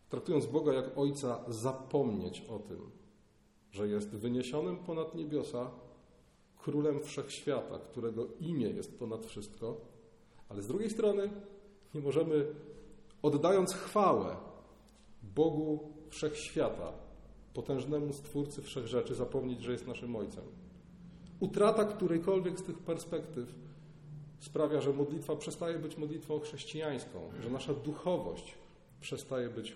traktując 0.10 0.46
Boga 0.46 0.74
jak 0.74 0.98
Ojca, 0.98 1.40
zapomnieć 1.48 2.42
o 2.42 2.60
tym, 2.60 2.99
że 3.72 3.88
jest 3.88 4.10
wyniesionym 4.10 4.78
ponad 4.78 5.16
niebiosa, 5.16 5.72
królem 6.58 7.04
wszechświata, 7.04 7.80
którego 7.80 8.28
imię 8.40 8.70
jest 8.70 9.00
ponad 9.00 9.26
wszystko, 9.26 9.78
ale 10.50 10.62
z 10.62 10.68
drugiej 10.68 10.90
strony 10.90 11.30
nie 11.94 12.02
możemy, 12.02 12.46
oddając 13.22 13.74
chwałę 13.74 14.36
Bogu 15.24 15.94
wszechświata, 16.10 16.94
potężnemu 17.54 18.14
Stwórcy 18.14 18.62
wszechrzeczy, 18.62 19.16
zapomnieć, 19.16 19.62
że 19.62 19.72
jest 19.72 19.88
naszym 19.88 20.16
Ojcem. 20.16 20.44
Utrata 21.40 21.86
którejkolwiek 21.86 22.60
z 22.60 22.64
tych 22.64 22.78
perspektyw 22.78 23.56
sprawia, 24.40 24.82
że 24.82 24.94
modlitwa 24.94 25.36
przestaje 25.36 25.80
być 25.80 25.98
modlitwą 25.98 26.40
chrześcijańską, 26.40 27.30
że 27.44 27.50
nasza 27.50 27.74
duchowość 27.74 28.56
przestaje 29.02 29.50
być 29.50 29.76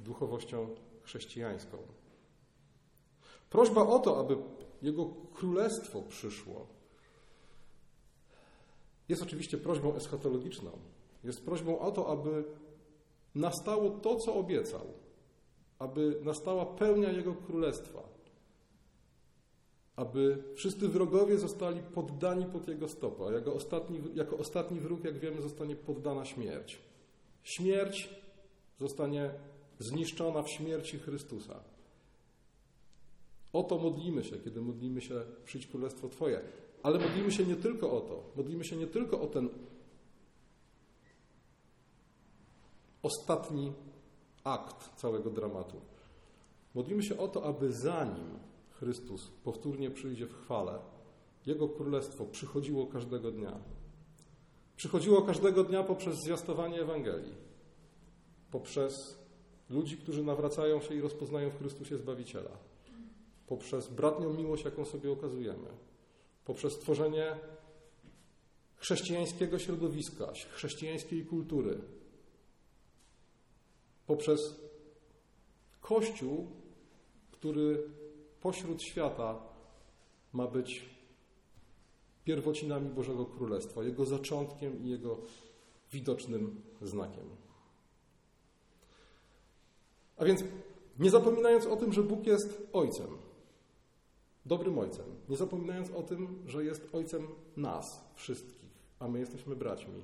duchowością 0.00 0.68
chrześcijańską. 1.02 1.78
Prośba 3.52 3.86
o 3.86 3.98
to, 3.98 4.20
aby 4.20 4.36
Jego 4.82 5.06
królestwo 5.34 6.02
przyszło, 6.02 6.66
jest 9.08 9.22
oczywiście 9.22 9.58
prośbą 9.58 9.94
eschatologiczną. 9.94 10.70
Jest 11.24 11.44
prośbą 11.44 11.78
o 11.78 11.90
to, 11.90 12.08
aby 12.08 12.44
nastało 13.34 13.90
to, 13.90 14.16
co 14.16 14.34
obiecał, 14.34 14.86
aby 15.78 16.20
nastała 16.22 16.66
pełnia 16.66 17.12
Jego 17.12 17.34
królestwa, 17.34 18.02
aby 19.96 20.44
wszyscy 20.54 20.88
wrogowie 20.88 21.38
zostali 21.38 21.80
poddani 21.82 22.46
pod 22.46 22.68
Jego 22.68 22.88
stopa. 22.88 23.32
Jako 23.32 23.54
ostatni, 23.54 24.00
jako 24.14 24.38
ostatni 24.38 24.80
wróg, 24.80 25.04
jak 25.04 25.18
wiemy, 25.18 25.42
zostanie 25.42 25.76
poddana 25.76 26.24
śmierć. 26.24 26.78
Śmierć 27.42 28.10
zostanie 28.78 29.30
zniszczona 29.78 30.42
w 30.42 30.50
śmierci 30.50 30.98
Chrystusa. 30.98 31.71
O 33.52 33.62
to 33.62 33.78
modlimy 33.78 34.24
się, 34.24 34.38
kiedy 34.38 34.60
modlimy 34.60 35.00
się 35.00 35.22
przyjdź 35.44 35.66
królestwo 35.66 36.08
Twoje. 36.08 36.40
Ale 36.82 36.98
modlimy 36.98 37.32
się 37.32 37.44
nie 37.44 37.56
tylko 37.56 37.92
o 37.92 38.00
to. 38.00 38.24
Modlimy 38.36 38.64
się 38.64 38.76
nie 38.76 38.86
tylko 38.86 39.20
o 39.20 39.26
ten 39.26 39.48
ostatni 43.02 43.72
akt 44.44 44.94
całego 44.96 45.30
dramatu. 45.30 45.80
Modlimy 46.74 47.02
się 47.02 47.18
o 47.18 47.28
to, 47.28 47.44
aby 47.44 47.72
zanim 47.72 48.38
Chrystus 48.70 49.30
powtórnie 49.44 49.90
przyjdzie 49.90 50.26
w 50.26 50.34
chwale, 50.34 50.78
Jego 51.46 51.68
królestwo 51.68 52.24
przychodziło 52.24 52.86
każdego 52.86 53.30
dnia. 53.30 53.58
Przychodziło 54.76 55.22
każdego 55.22 55.64
dnia 55.64 55.82
poprzez 55.82 56.16
zwiastowanie 56.24 56.80
Ewangelii, 56.80 57.34
poprzez 58.50 59.18
ludzi, 59.70 59.96
którzy 59.96 60.22
nawracają 60.22 60.80
się 60.80 60.94
i 60.94 61.00
rozpoznają 61.00 61.50
w 61.50 61.58
Chrystusie 61.58 61.98
Zbawiciela 61.98 62.71
poprzez 63.52 63.88
bratnią 63.88 64.32
miłość, 64.32 64.64
jaką 64.64 64.84
sobie 64.84 65.12
okazujemy, 65.12 65.68
poprzez 66.44 66.78
tworzenie 66.78 67.36
chrześcijańskiego 68.76 69.58
środowiska, 69.58 70.32
chrześcijańskiej 70.50 71.26
kultury, 71.26 71.78
poprzez 74.06 74.60
Kościół, 75.80 76.46
który 77.32 77.90
pośród 78.40 78.82
świata 78.82 79.42
ma 80.32 80.46
być 80.46 80.84
pierwocinami 82.24 82.90
Bożego 82.90 83.26
Królestwa, 83.26 83.84
jego 83.84 84.04
zaczątkiem 84.04 84.84
i 84.84 84.90
jego 84.90 85.18
widocznym 85.92 86.62
znakiem. 86.82 87.24
A 90.16 90.24
więc 90.24 90.44
nie 90.98 91.10
zapominając 91.10 91.66
o 91.66 91.76
tym, 91.76 91.92
że 91.92 92.02
Bóg 92.02 92.26
jest 92.26 92.68
Ojcem, 92.72 93.31
dobrym 94.46 94.78
ojcem, 94.78 95.06
nie 95.28 95.36
zapominając 95.36 95.90
o 95.90 96.02
tym, 96.02 96.42
że 96.46 96.64
jest 96.64 96.94
ojcem 96.94 97.26
nas, 97.56 98.04
wszystkich, 98.14 98.70
a 98.98 99.08
my 99.08 99.18
jesteśmy 99.18 99.56
braćmi. 99.56 100.02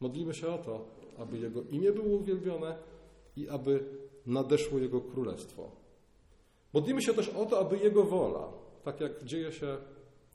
Modlimy 0.00 0.34
się 0.34 0.48
o 0.48 0.58
to, 0.58 0.84
aby 1.18 1.38
Jego 1.38 1.62
imię 1.62 1.92
było 1.92 2.16
uwielbione 2.16 2.78
i 3.36 3.48
aby 3.48 3.84
nadeszło 4.26 4.78
Jego 4.78 5.00
królestwo. 5.00 5.70
Modlimy 6.72 7.02
się 7.02 7.14
też 7.14 7.28
o 7.28 7.46
to, 7.46 7.58
aby 7.58 7.78
Jego 7.78 8.04
wola, 8.04 8.48
tak 8.82 9.00
jak 9.00 9.24
dzieje 9.24 9.52
się 9.52 9.78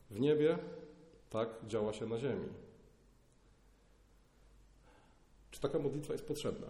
w 0.10 0.20
niebie, 0.20 0.58
tak 1.30 1.50
działa 1.68 1.94
się 1.94 2.06
na 2.06 2.20
ziemi. 2.20 2.48
Czy 5.52 5.62
taka 5.62 5.80
modlitwa 5.80 6.14
jest 6.14 6.28
potrzebna? 6.28 6.68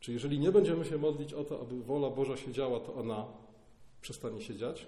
Czy 0.00 0.12
jeżeli 0.12 0.38
nie 0.38 0.52
będziemy 0.52 0.84
się 0.84 0.98
modlić 0.98 1.34
o 1.34 1.44
to, 1.44 1.60
aby 1.60 1.82
wola 1.82 2.10
Boża 2.10 2.36
się 2.36 2.52
działa, 2.52 2.80
to 2.80 2.94
ona 2.94 3.26
przestanie 4.00 4.40
się 4.40 4.54
dziać? 4.54 4.86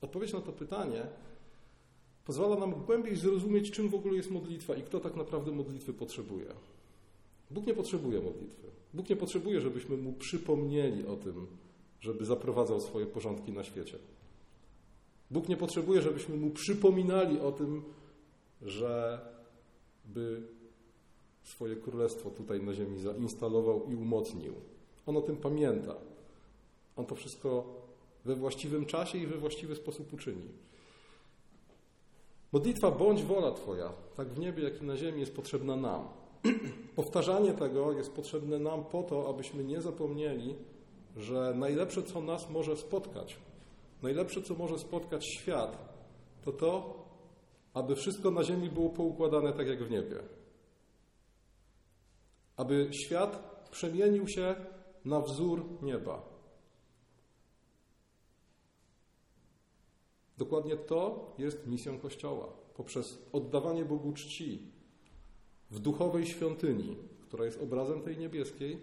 Odpowiedź 0.00 0.32
na 0.32 0.40
to 0.40 0.52
pytanie 0.52 1.06
pozwala 2.24 2.56
nam 2.56 2.84
głębiej 2.84 3.16
zrozumieć, 3.16 3.70
czym 3.70 3.88
w 3.88 3.94
ogóle 3.94 4.16
jest 4.16 4.30
modlitwa 4.30 4.74
i 4.74 4.82
kto 4.82 5.00
tak 5.00 5.16
naprawdę 5.16 5.52
modlitwy 5.52 5.92
potrzebuje. 5.92 6.54
Bóg 7.50 7.66
nie 7.66 7.74
potrzebuje 7.74 8.20
modlitwy. 8.20 8.66
Bóg 8.94 9.08
nie 9.08 9.16
potrzebuje, 9.16 9.60
żebyśmy 9.60 9.96
mu 9.96 10.12
przypomnieli 10.12 11.06
o 11.06 11.16
tym, 11.16 11.46
żeby 12.00 12.24
zaprowadzał 12.24 12.80
swoje 12.80 13.06
porządki 13.06 13.52
na 13.52 13.64
świecie. 13.64 13.98
Bóg 15.30 15.48
nie 15.48 15.56
potrzebuje, 15.56 16.02
żebyśmy 16.02 16.36
mu 16.36 16.50
przypominali 16.50 17.40
o 17.40 17.52
tym, 17.52 17.82
że 18.62 19.20
by 20.04 20.42
swoje 21.42 21.76
królestwo 21.76 22.30
tutaj 22.30 22.62
na 22.62 22.74
ziemi 22.74 23.00
zainstalował 23.00 23.90
i 23.90 23.94
umocnił. 23.94 24.54
On 25.06 25.16
o 25.16 25.20
tym 25.20 25.36
pamięta. 25.36 25.94
On 26.96 27.06
to 27.06 27.14
wszystko 27.14 27.64
we 28.24 28.34
właściwym 28.34 28.86
czasie 28.86 29.18
i 29.18 29.26
we 29.26 29.36
właściwy 29.36 29.76
sposób 29.76 30.12
uczyni. 30.12 30.48
Modlitwa 32.52 32.90
bądź 32.90 33.22
wola 33.22 33.52
Twoja, 33.52 33.92
tak 34.16 34.28
w 34.28 34.38
niebie, 34.38 34.62
jak 34.62 34.82
i 34.82 34.84
na 34.84 34.96
ziemi, 34.96 35.20
jest 35.20 35.36
potrzebna 35.36 35.76
nam. 35.76 36.08
Powtarzanie 36.96 37.52
tego 37.52 37.92
jest 37.92 38.12
potrzebne 38.12 38.58
nam 38.58 38.84
po 38.84 39.02
to, 39.02 39.28
abyśmy 39.28 39.64
nie 39.64 39.80
zapomnieli, 39.80 40.54
że 41.16 41.54
najlepsze, 41.56 42.02
co 42.02 42.20
nas 42.20 42.50
może 42.50 42.76
spotkać, 42.76 43.38
najlepsze, 44.02 44.42
co 44.42 44.54
może 44.54 44.78
spotkać 44.78 45.26
świat, 45.26 45.92
to 46.44 46.52
to, 46.52 47.02
aby 47.74 47.96
wszystko 47.96 48.30
na 48.30 48.44
ziemi 48.44 48.70
było 48.70 48.90
poukładane 48.90 49.52
tak 49.52 49.66
jak 49.66 49.84
w 49.84 49.90
niebie. 49.90 50.16
Aby 52.56 52.88
świat 52.92 53.66
przemienił 53.70 54.28
się 54.28 54.54
na 55.04 55.20
wzór 55.20 55.64
nieba. 55.82 56.32
Dokładnie 60.38 60.76
to 60.76 61.32
jest 61.38 61.66
misją 61.66 61.98
Kościoła. 61.98 62.48
Poprzez 62.74 63.18
oddawanie 63.32 63.84
Bogu 63.84 64.12
czci 64.12 64.58
w 65.70 65.78
duchowej 65.78 66.26
świątyni, 66.26 66.96
która 67.20 67.44
jest 67.44 67.62
obrazem 67.62 68.02
tej 68.02 68.18
niebieskiej, 68.18 68.78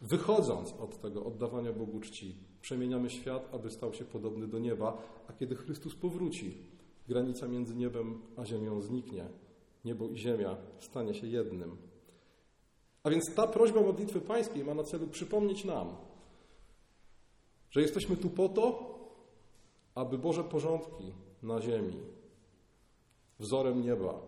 wychodząc 0.00 0.72
od 0.72 1.00
tego 1.00 1.24
oddawania 1.24 1.72
Bogu 1.72 2.00
czci, 2.00 2.34
przemieniamy 2.60 3.10
świat, 3.10 3.48
aby 3.54 3.70
stał 3.70 3.94
się 3.94 4.04
podobny 4.04 4.46
do 4.48 4.58
nieba, 4.58 5.02
a 5.28 5.32
kiedy 5.32 5.56
Chrystus 5.56 5.94
powróci, 5.94 6.56
granica 7.08 7.48
między 7.48 7.74
niebem 7.74 8.22
a 8.36 8.44
ziemią 8.44 8.82
zniknie. 8.82 9.24
Niebo 9.84 10.08
i 10.08 10.18
ziemia 10.18 10.56
stanie 10.78 11.14
się 11.14 11.26
jednym. 11.26 11.91
A 13.02 13.10
więc 13.10 13.34
ta 13.34 13.46
prośba 13.46 13.80
modlitwy 13.80 14.20
pańskiej 14.20 14.64
ma 14.64 14.74
na 14.74 14.84
celu 14.84 15.06
przypomnieć 15.06 15.64
nam, 15.64 15.96
że 17.70 17.82
jesteśmy 17.82 18.16
tu 18.16 18.30
po 18.30 18.48
to, 18.48 18.92
aby 19.94 20.18
Boże 20.18 20.44
porządki 20.44 21.12
na 21.42 21.60
ziemi, 21.60 21.96
wzorem 23.38 23.82
nieba, 23.82 24.20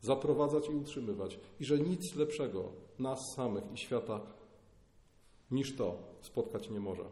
zaprowadzać 0.00 0.68
i 0.68 0.74
utrzymywać, 0.74 1.40
i 1.60 1.64
że 1.64 1.78
nic 1.78 2.14
lepszego 2.14 2.72
nas 2.98 3.18
samych 3.36 3.72
i 3.72 3.78
świata 3.78 4.20
niż 5.50 5.76
to 5.76 5.98
spotkać 6.20 6.70
nie 6.70 6.80
może. 6.80 7.04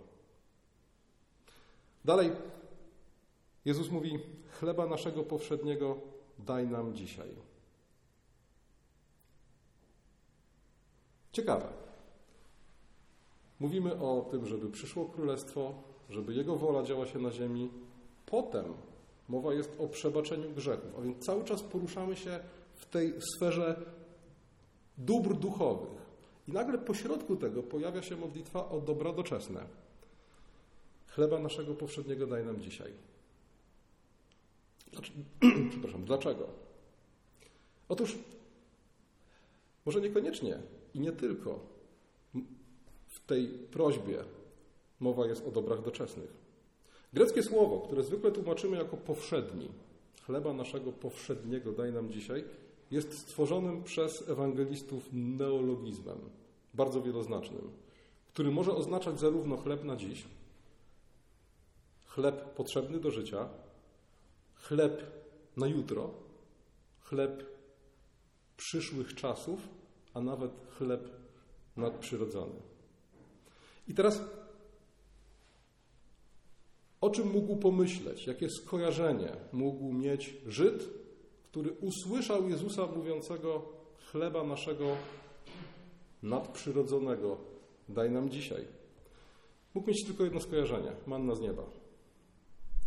Dalej 2.05 2.33
Jezus 3.65 3.91
mówi: 3.91 4.19
Chleba 4.51 4.87
naszego 4.87 5.23
powszedniego 5.23 5.97
daj 6.39 6.69
nam 6.69 6.95
dzisiaj. 6.95 7.29
Ciekawe. 11.39 11.67
Mówimy 13.61 14.01
o 14.01 14.29
tym, 14.31 14.47
żeby 14.47 14.71
przyszło 14.71 15.07
królestwo, 15.07 15.75
żeby 16.11 16.35
Jego 16.35 16.57
wola 16.57 16.83
działa 16.83 17.07
się 17.07 17.19
na 17.19 17.31
ziemi. 17.31 17.71
Potem 18.27 18.65
mowa 19.29 19.55
jest 19.55 19.81
o 19.81 19.87
przebaczeniu 19.87 20.51
grzechów, 20.51 20.99
a 20.99 21.01
więc 21.01 21.27
cały 21.27 21.45
czas 21.45 21.63
poruszamy 21.63 22.17
się 22.17 22.41
w 22.75 22.87
tej 22.87 23.15
sferze 23.37 23.81
dóbr 24.99 25.35
duchowych. 25.35 25.99
I 26.49 26.53
nagle 26.53 26.79
pośrodku 26.79 27.37
tego 27.37 27.63
pojawia 27.63 28.03
się 28.03 28.17
modlitwa 28.17 28.69
o 28.71 28.81
dobra 28.81 29.13
doczesne. 29.13 29.61
Chleba 31.09 31.39
naszego 31.39 31.75
powszedniego 31.75 32.27
daj 32.27 32.45
nam 32.45 32.61
dzisiaj. 32.61 32.93
Przepraszam, 35.71 36.05
dlaczego? 36.05 36.47
Otóż 37.89 38.19
może 39.87 40.01
niekoniecznie 40.01 40.59
i 40.99 41.01
nie 41.01 41.13
tylko 41.13 41.61
w 43.07 43.27
tej 43.27 43.49
prośbie 43.49 44.25
mowa 45.01 45.27
jest 45.27 45.47
o 45.47 45.51
dobrach 45.51 45.83
doczesnych. 45.83 46.31
Greckie 47.13 47.43
słowo, 47.43 47.81
które 47.81 48.03
zwykle 48.03 48.33
tłumaczymy 48.33 48.77
jako 48.77 48.97
powszedni, 48.97 49.69
chleba 50.27 50.53
naszego 50.53 50.93
powszedniego 50.93 51.73
daj 51.73 51.93
nam 51.93 52.11
dzisiaj, 52.11 52.45
jest 52.91 53.19
stworzonym 53.19 53.85
przez 53.85 54.29
ewangelistów 54.29 55.09
neologizmem, 55.13 56.19
bardzo 56.75 57.03
wieloznacznym, 57.03 57.71
który 58.29 58.51
może 58.51 58.75
oznaczać 58.75 59.21
zarówno 59.21 59.57
chleb 59.57 59.85
na 59.85 59.97
dziś, 59.97 60.25
chleb 62.05 62.55
potrzebny 62.55 63.01
do 63.01 63.11
życia, 63.11 63.49
chleb 64.55 65.03
na 65.57 65.67
jutro, 65.67 66.11
chleb 67.01 67.47
przyszłych 68.57 69.15
czasów, 69.15 69.78
a 70.15 70.21
nawet 70.21 70.51
chleb 70.79 71.11
nadprzyrodzony. 71.77 72.61
I 73.89 73.95
teraz 73.95 74.23
o 77.01 77.11
czym 77.11 77.31
mógł 77.31 77.57
pomyśleć? 77.57 78.27
Jakie 78.27 78.51
skojarzenie 78.51 79.33
mógł 79.53 79.93
mieć 79.93 80.37
Żyd, 80.47 80.89
który 81.51 81.71
usłyszał 81.73 82.49
Jezusa 82.49 82.87
mówiącego: 82.87 83.63
Chleba 84.11 84.45
naszego 84.45 84.97
nadprzyrodzonego 86.23 87.37
daj 87.89 88.11
nam 88.11 88.31
dzisiaj. 88.31 88.65
Mógł 89.75 89.89
mieć 89.89 90.05
tylko 90.05 90.25
jedno 90.25 90.41
skojarzenie: 90.41 90.93
manna 91.07 91.35
z 91.35 91.41
nieba. 91.41 91.63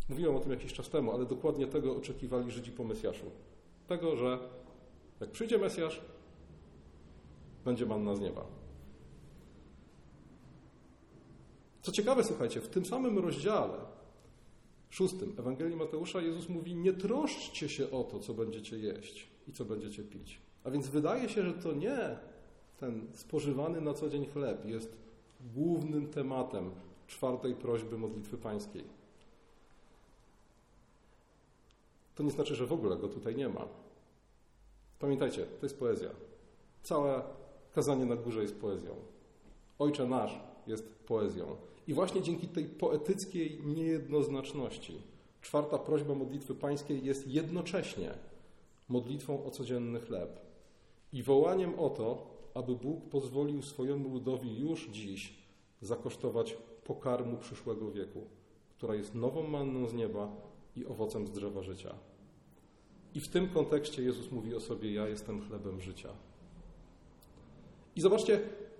Mówiłem 0.10 0.36
o 0.36 0.40
tym 0.40 0.52
jakiś 0.52 0.74
czas 0.74 0.90
temu, 0.90 1.12
ale 1.12 1.26
dokładnie 1.26 1.68
tego 1.68 1.96
oczekiwali 1.96 2.52
Żydzi 2.52 2.72
po 2.72 2.84
Mesjaszu. 2.84 3.26
Tego, 3.88 4.16
że 4.16 4.40
jak 5.20 5.32
przyjdzie 5.32 5.58
Mesjasz, 5.58 6.02
będzie 7.66 7.86
manna 7.86 8.16
z 8.16 8.20
nieba. 8.20 8.46
Co 11.82 11.92
ciekawe, 11.92 12.24
słuchajcie, 12.24 12.62
w 12.62 12.68
tym 12.68 12.86
samym 12.86 13.20
rozdziale 13.20 13.78
szóstym 14.90 15.34
Ewangelii 15.40 15.76
Mateusza 15.76 16.22
Jezus 16.22 16.50
mówi: 16.50 16.76
Nie 16.76 16.94
troszczcie 16.94 17.70
się 17.70 17.92
o 17.92 18.04
to, 18.04 18.20
co 18.20 18.34
będziecie 18.34 18.78
jeść 18.78 19.28
i 19.48 19.52
co 19.52 19.66
będziecie 19.66 20.04
pić. 20.04 20.42
A 20.64 20.70
więc 20.70 20.88
wydaje 20.88 21.30
się, 21.30 21.44
że 21.44 21.54
to 21.54 21.74
nie 21.74 22.18
ten 22.80 23.08
spożywany 23.14 23.82
na 23.82 23.94
co 23.94 24.10
dzień 24.10 24.26
chleb 24.26 24.66
jest 24.66 24.98
głównym 25.54 26.08
tematem 26.08 26.72
czwartej 27.08 27.56
prośby 27.56 27.98
modlitwy 27.98 28.38
pańskiej. 28.38 28.84
To 32.16 32.24
nie 32.24 32.32
znaczy, 32.32 32.56
że 32.56 32.66
w 32.66 32.74
ogóle 32.74 32.98
go 32.98 33.08
tutaj 33.08 33.36
nie 33.36 33.50
ma. 33.50 33.68
Pamiętajcie, 35.00 35.46
to 35.46 35.66
jest 35.66 35.80
poezja. 35.80 36.10
Całe 36.84 37.24
kazanie 37.74 38.06
na 38.06 38.16
górze 38.16 38.42
jest 38.42 38.62
poezją. 38.62 38.96
Ojcze 39.80 40.08
nasz 40.08 40.40
jest 40.68 40.96
poezją. 41.06 41.56
I 41.88 41.94
właśnie 41.94 42.22
dzięki 42.22 42.48
tej 42.48 42.66
poetyckiej 42.66 43.62
niejednoznaczności 43.66 45.02
czwarta 45.42 45.78
prośba 45.78 46.16
modlitwy 46.16 46.56
pańskiej 46.56 47.06
jest 47.06 47.28
jednocześnie 47.28 48.14
modlitwą 48.90 49.46
o 49.46 49.52
codzienny 49.52 50.00
chleb 50.00 50.42
i 51.14 51.24
wołaniem 51.24 51.80
o 51.80 51.90
to, 51.90 52.28
aby 52.54 52.76
Bóg 52.76 53.10
pozwolił 53.10 53.62
swojemu 53.62 54.10
ludowi 54.10 54.60
już 54.60 54.90
dziś 54.90 55.34
zakosztować 55.82 56.58
pokarmu 56.84 57.38
przyszłego 57.38 57.92
wieku, 57.92 58.22
która 58.78 58.96
jest 58.96 59.16
nową 59.16 59.48
manną 59.48 59.88
z 59.88 59.94
nieba 59.94 60.32
i 60.76 60.86
owocem 60.86 61.28
z 61.28 61.32
drzewa 61.32 61.62
życia. 61.62 61.96
I 63.16 63.20
w 63.20 63.28
tym 63.28 63.50
kontekście 63.50 64.04
Jezus 64.04 64.32
mówi 64.32 64.56
o 64.56 64.60
sobie: 64.60 64.94
Ja 64.94 65.08
jestem 65.08 65.42
chlebem 65.42 65.82
życia. 65.82 66.10
I 67.96 68.02
zobaczcie, 68.02 68.40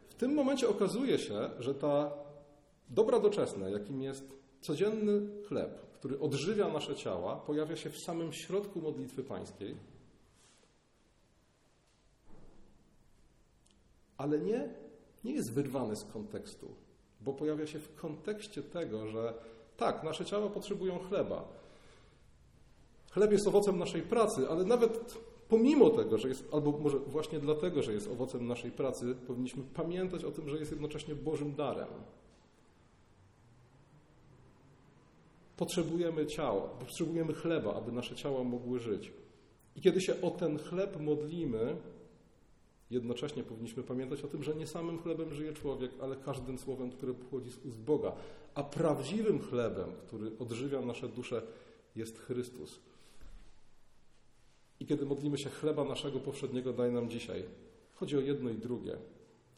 w 0.10 0.16
tym 0.16 0.34
momencie 0.34 0.70
okazuje 0.70 1.20
się, 1.20 1.50
że 1.60 1.76
ta 1.76 2.12
dobra 2.90 3.20
doczesne, 3.20 3.72
jakim 3.72 4.02
jest 4.02 4.24
codzienny 4.62 5.44
chleb, 5.48 5.82
który 5.94 6.20
odżywia 6.20 6.68
nasze 6.68 6.96
ciała, 6.96 7.36
pojawia 7.36 7.76
się 7.76 7.90
w 7.90 8.00
samym 8.00 8.34
środku 8.34 8.82
modlitwy 8.82 9.24
pańskiej, 9.24 9.76
ale 14.18 14.40
nie, 14.40 14.70
nie 15.24 15.34
jest 15.34 15.54
wyrwany 15.54 15.96
z 15.96 16.04
kontekstu, 16.04 16.76
bo 17.22 17.34
pojawia 17.34 17.68
się 17.68 17.80
w 17.80 17.96
kontekście 17.96 18.64
tego, 18.64 19.08
że 19.08 19.34
tak, 19.78 20.04
nasze 20.04 20.26
ciała 20.26 20.50
potrzebują 20.50 21.00
chleba, 21.00 21.62
Chleb 23.12 23.32
jest 23.32 23.48
owocem 23.48 23.80
naszej 23.80 24.02
pracy, 24.02 24.50
ale 24.50 24.64
nawet 24.64 25.18
pomimo 25.52 25.90
tego, 25.90 26.18
że 26.18 26.28
jest, 26.28 26.48
albo 26.52 26.72
może 26.72 27.00
właśnie 27.00 27.40
dlatego, 27.40 27.82
że 27.82 27.94
jest 27.94 28.12
owocem 28.12 28.48
naszej 28.48 28.72
pracy, 28.72 29.16
powinniśmy 29.28 29.64
pamiętać 29.74 30.24
o 30.24 30.32
tym, 30.32 30.50
że 30.50 30.58
jest 30.58 30.72
jednocześnie 30.72 31.16
Bożym 31.16 31.56
darem. 31.56 31.88
Potrzebujemy 35.58 36.26
ciała, 36.26 36.62
potrzebujemy 36.62 37.34
chleba, 37.34 37.74
aby 37.74 37.92
nasze 37.92 38.16
ciała 38.16 38.44
mogły 38.44 38.80
żyć. 38.80 39.12
I 39.76 39.82
kiedy 39.82 40.02
się 40.02 40.22
o 40.22 40.32
ten 40.32 40.60
chleb 40.60 41.00
modlimy, 41.00 41.76
jednocześnie 42.90 43.44
powinniśmy 43.44 43.84
pamiętać 43.84 44.22
o 44.22 44.28
tym, 44.28 44.44
że 44.44 44.56
nie 44.56 44.68
samym 44.68 45.00
chlebem 45.00 45.34
żyje 45.34 45.54
człowiek, 45.54 45.92
ale 46.02 46.16
każdym 46.16 46.58
słowem, 46.58 46.92
które 46.92 47.14
pochodzi 47.14 47.52
z 47.52 47.66
ust 47.66 47.80
Boga. 47.80 48.12
A 48.56 48.64
prawdziwym 48.64 49.40
chlebem, 49.40 49.92
który 50.08 50.32
odżywia 50.40 50.82
nasze 50.82 51.08
dusze, 51.08 51.42
jest 51.96 52.20
Chrystus. 52.20 52.80
I 54.82 54.86
kiedy 54.86 55.06
modlimy 55.06 55.38
się 55.38 55.50
chleba 55.50 55.84
naszego 55.84 56.20
powszedniego, 56.20 56.74
daj 56.74 56.92
nam 56.92 57.10
dzisiaj. 57.10 57.44
Chodzi 57.94 58.18
o 58.18 58.20
jedno 58.20 58.50
i 58.50 58.56
drugie. 58.58 58.98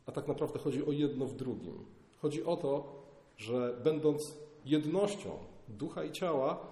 A 0.06 0.12
tak 0.12 0.28
naprawdę 0.28 0.60
chodzi 0.60 0.86
o 0.86 0.92
jedno 0.92 1.26
w 1.26 1.36
drugim. 1.36 1.86
Chodzi 2.18 2.44
o 2.44 2.58
to, 2.58 3.04
że 3.38 3.78
będąc 3.84 4.38
jednością 4.66 5.30
ducha 5.68 6.04
i 6.04 6.12
ciała, 6.12 6.68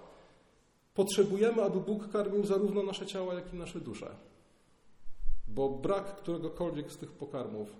potrzebujemy, 0.94 1.62
aby 1.62 1.80
Bóg 1.80 2.12
karmił 2.12 2.46
zarówno 2.46 2.82
nasze 2.82 3.06
ciała, 3.06 3.34
jak 3.34 3.54
i 3.54 3.56
nasze 3.56 3.80
dusze. 3.80 4.16
Bo 5.48 5.68
brak 5.68 6.16
któregokolwiek 6.16 6.92
z 6.92 6.96
tych 6.96 7.12
pokarmów 7.12 7.76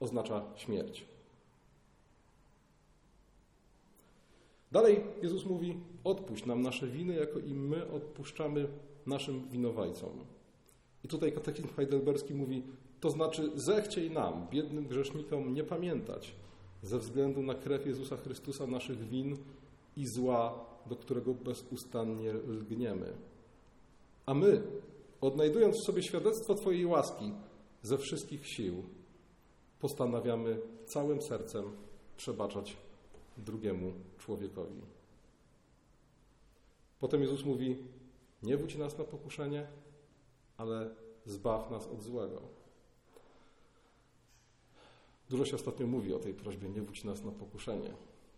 oznacza 0.00 0.44
śmierć. 0.56 1.06
Dalej 4.72 5.04
Jezus 5.22 5.44
mówi: 5.44 5.80
Odpuść 6.04 6.46
nam 6.46 6.62
nasze 6.62 6.86
winy, 6.86 7.14
jako 7.14 7.38
i 7.38 7.54
my 7.54 7.90
odpuszczamy 7.92 8.68
naszym 9.06 9.48
winowajcom. 9.48 10.10
I 11.04 11.08
tutaj 11.08 11.32
katechizm 11.32 11.68
heidelberski 11.68 12.34
mówi: 12.34 12.62
To 13.00 13.10
znaczy, 13.10 13.50
zechciej 13.54 14.10
nam, 14.10 14.46
biednym 14.50 14.86
grzesznikom, 14.86 15.54
nie 15.54 15.64
pamiętać 15.64 16.34
ze 16.82 16.98
względu 16.98 17.42
na 17.42 17.54
krew 17.54 17.86
Jezusa 17.86 18.16
Chrystusa 18.16 18.66
naszych 18.66 19.08
win 19.08 19.36
i 19.96 20.06
zła, 20.06 20.66
do 20.86 20.96
którego 20.96 21.34
bezustannie 21.34 22.32
lgniemy. 22.32 23.12
A 24.26 24.34
my, 24.34 24.62
odnajdując 25.20 25.76
w 25.76 25.86
sobie 25.86 26.02
świadectwo 26.02 26.54
Twojej 26.54 26.86
łaski 26.86 27.32
ze 27.82 27.98
wszystkich 27.98 28.46
sił, 28.46 28.82
postanawiamy 29.80 30.58
całym 30.86 31.22
sercem 31.22 31.64
przebaczać 32.16 32.76
drugiemu 33.36 33.92
człowiekowi. 34.18 34.80
Potem 37.00 37.22
Jezus 37.22 37.44
mówi: 37.44 37.76
Nie 38.46 38.56
wódź 38.56 38.76
nas 38.76 38.98
na 38.98 39.04
pokuszenie, 39.04 39.66
ale 40.56 40.90
zbaw 41.24 41.70
nas 41.70 41.86
od 41.86 42.02
złego. 42.02 42.42
Dużo 45.30 45.44
się 45.44 45.56
ostatnio 45.56 45.86
mówi 45.86 46.14
o 46.14 46.18
tej 46.18 46.34
prośbie: 46.34 46.68
Nie 46.68 46.82
wódź 46.82 47.04
nas 47.04 47.24
na 47.24 47.30
pokuszenie. 47.30 47.90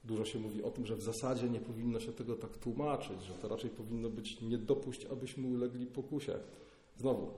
Dużo 0.05 0.25
się 0.25 0.39
mówi 0.39 0.63
o 0.63 0.71
tym, 0.71 0.87
że 0.87 0.97
w 0.97 1.03
zasadzie 1.03 1.51
nie 1.51 1.61
powinno 1.61 2.01
się 2.01 2.13
tego 2.13 2.37
tak 2.37 2.57
tłumaczyć, 2.57 3.23
że 3.23 3.35
to 3.35 3.49
raczej 3.49 3.71
powinno 3.71 4.11
być 4.11 4.41
nie 4.41 4.59
dopuść, 4.59 5.05
abyśmy 5.05 5.49
ulegli 5.49 5.87
pokusie. 5.87 6.39
Znowu, 6.97 7.31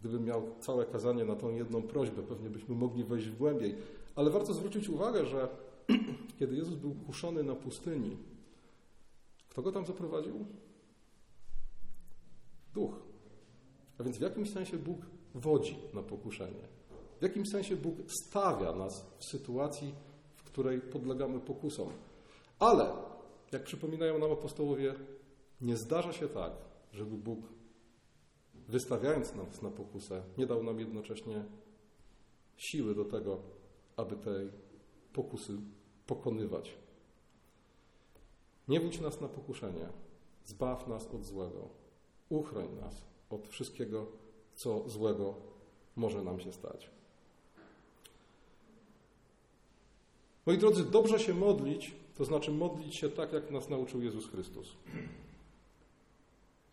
gdybym 0.00 0.24
miał 0.24 0.42
całe 0.60 0.86
kazanie 0.86 1.24
na 1.24 1.36
tą 1.36 1.54
jedną 1.54 1.82
prośbę, 1.82 2.22
pewnie 2.22 2.50
byśmy 2.50 2.74
mogli 2.74 3.04
wejść 3.04 3.26
w 3.26 3.36
głębiej. 3.36 3.74
Ale 4.14 4.30
warto 4.30 4.54
zwrócić 4.54 4.88
uwagę, 4.88 5.26
że 5.26 5.48
kiedy 6.38 6.56
Jezus 6.56 6.74
był 6.74 6.94
kuszony 6.94 7.42
na 7.42 7.54
pustyni, 7.54 8.16
kto 9.48 9.62
go 9.62 9.72
tam 9.72 9.86
zaprowadził? 9.86 10.46
Duch. 12.76 12.94
A 13.98 14.02
więc 14.02 14.18
w 14.18 14.20
jakimś 14.20 14.52
sensie 14.52 14.78
Bóg 14.78 14.98
wodzi 15.34 15.78
na 15.94 16.02
pokuszenie. 16.02 16.68
W 17.20 17.22
jakimś 17.22 17.48
sensie 17.48 17.76
Bóg 17.76 17.94
stawia 18.08 18.72
nas 18.72 19.06
w 19.18 19.24
sytuacji, 19.24 19.94
w 20.34 20.42
której 20.42 20.80
podlegamy 20.80 21.40
pokusom. 21.40 21.88
Ale, 22.58 22.92
jak 23.52 23.64
przypominają 23.64 24.18
nam 24.18 24.32
apostołowie, 24.32 24.94
nie 25.60 25.76
zdarza 25.76 26.12
się 26.12 26.28
tak, 26.28 26.52
żeby 26.92 27.16
Bóg, 27.16 27.38
wystawiając 28.68 29.34
nas 29.34 29.62
na 29.62 29.70
pokusę, 29.70 30.22
nie 30.38 30.46
dał 30.46 30.62
nam 30.62 30.80
jednocześnie 30.80 31.44
siły 32.56 32.94
do 32.94 33.04
tego, 33.04 33.38
aby 33.96 34.16
tej 34.16 34.50
pokusy 35.12 35.52
pokonywać. 36.06 36.74
Nie 38.68 38.80
wódź 38.80 39.00
nas 39.00 39.20
na 39.20 39.28
pokuszenie, 39.28 39.88
zbaw 40.44 40.88
nas 40.88 41.06
od 41.06 41.24
złego, 41.24 41.68
uchroń 42.28 42.68
nas 42.80 43.02
od 43.30 43.48
wszystkiego, 43.48 44.06
co 44.54 44.88
złego 44.88 45.34
może 45.96 46.22
nam 46.22 46.40
się 46.40 46.52
stać. 46.52 46.90
Moi 50.46 50.58
drodzy, 50.58 50.84
dobrze 50.84 51.18
się 51.18 51.34
modlić, 51.34 51.94
to 52.16 52.24
znaczy 52.24 52.50
modlić 52.50 52.96
się 52.96 53.08
tak, 53.08 53.32
jak 53.32 53.50
nas 53.50 53.68
nauczył 53.68 54.02
Jezus 54.02 54.26
Chrystus. 54.26 54.72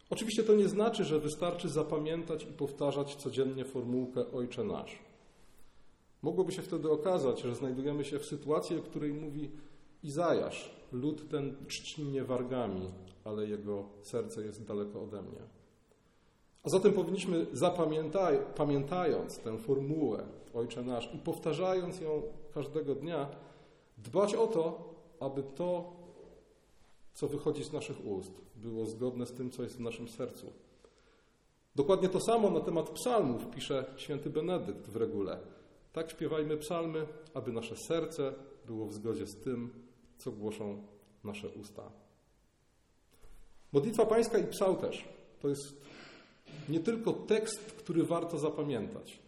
Oczywiście 0.09 0.43
to 0.43 0.55
nie 0.55 0.67
znaczy, 0.67 1.03
że 1.03 1.19
wystarczy 1.19 1.69
zapamiętać 1.69 2.43
i 2.43 2.47
powtarzać 2.47 3.15
codziennie 3.15 3.65
formułkę 3.65 4.31
Ojcze 4.31 4.63
Nasz. 4.63 4.99
Mogłoby 6.21 6.51
się 6.51 6.61
wtedy 6.61 6.91
okazać, 6.91 7.41
że 7.41 7.55
znajdujemy 7.55 8.05
się 8.05 8.19
w 8.19 8.25
sytuacji, 8.25 8.77
o 8.77 8.81
której 8.81 9.13
mówi 9.13 9.51
Izajasz. 10.03 10.69
Lud 10.91 11.29
ten 11.29 11.55
czci 11.67 12.01
mnie 12.01 12.23
wargami, 12.23 12.91
ale 13.23 13.47
jego 13.47 13.85
serce 14.01 14.45
jest 14.45 14.65
daleko 14.65 15.01
ode 15.01 15.21
mnie. 15.21 15.41
A 16.63 16.69
zatem 16.69 16.93
powinniśmy, 16.93 17.45
zapamiętaj, 17.53 18.39
pamiętając 18.55 19.39
tę 19.39 19.57
formułę 19.57 20.23
Ojcze 20.53 20.83
Nasz 20.83 21.13
i 21.13 21.17
powtarzając 21.17 22.01
ją 22.01 22.21
każdego 22.53 22.95
dnia, 22.95 23.29
dbać 23.97 24.35
o 24.35 24.47
to, 24.47 24.93
aby 25.19 25.43
to, 25.43 25.93
co 27.13 27.27
wychodzi 27.27 27.63
z 27.63 27.73
naszych 27.73 28.05
ust, 28.05 28.31
było 28.55 28.85
zgodne 28.85 29.25
z 29.25 29.33
tym, 29.33 29.51
co 29.51 29.63
jest 29.63 29.77
w 29.77 29.79
naszym 29.79 30.07
sercu. 30.07 30.53
Dokładnie 31.75 32.09
to 32.09 32.19
samo 32.19 32.49
na 32.49 32.59
temat 32.59 32.89
psalmów 32.89 33.49
pisze 33.49 33.93
święty 33.97 34.29
Benedykt 34.29 34.89
w 34.89 34.95
regule. 34.95 35.39
Tak 35.93 36.11
śpiewajmy 36.11 36.57
psalmy, 36.57 37.07
aby 37.33 37.51
nasze 37.51 37.75
serce 37.75 38.33
było 38.65 38.85
w 38.85 38.93
zgodzie 38.93 39.27
z 39.27 39.35
tym, 39.35 39.73
co 40.17 40.31
głoszą 40.31 40.83
nasze 41.23 41.49
usta. 41.49 42.02
Modlitwa 43.73 44.05
Pańska 44.05 44.37
i 44.37 44.47
psałterz 44.47 45.05
to 45.41 45.49
jest 45.49 45.81
nie 46.69 46.79
tylko 46.79 47.13
tekst, 47.13 47.71
który 47.71 48.03
warto 48.03 48.37
zapamiętać. 48.37 49.19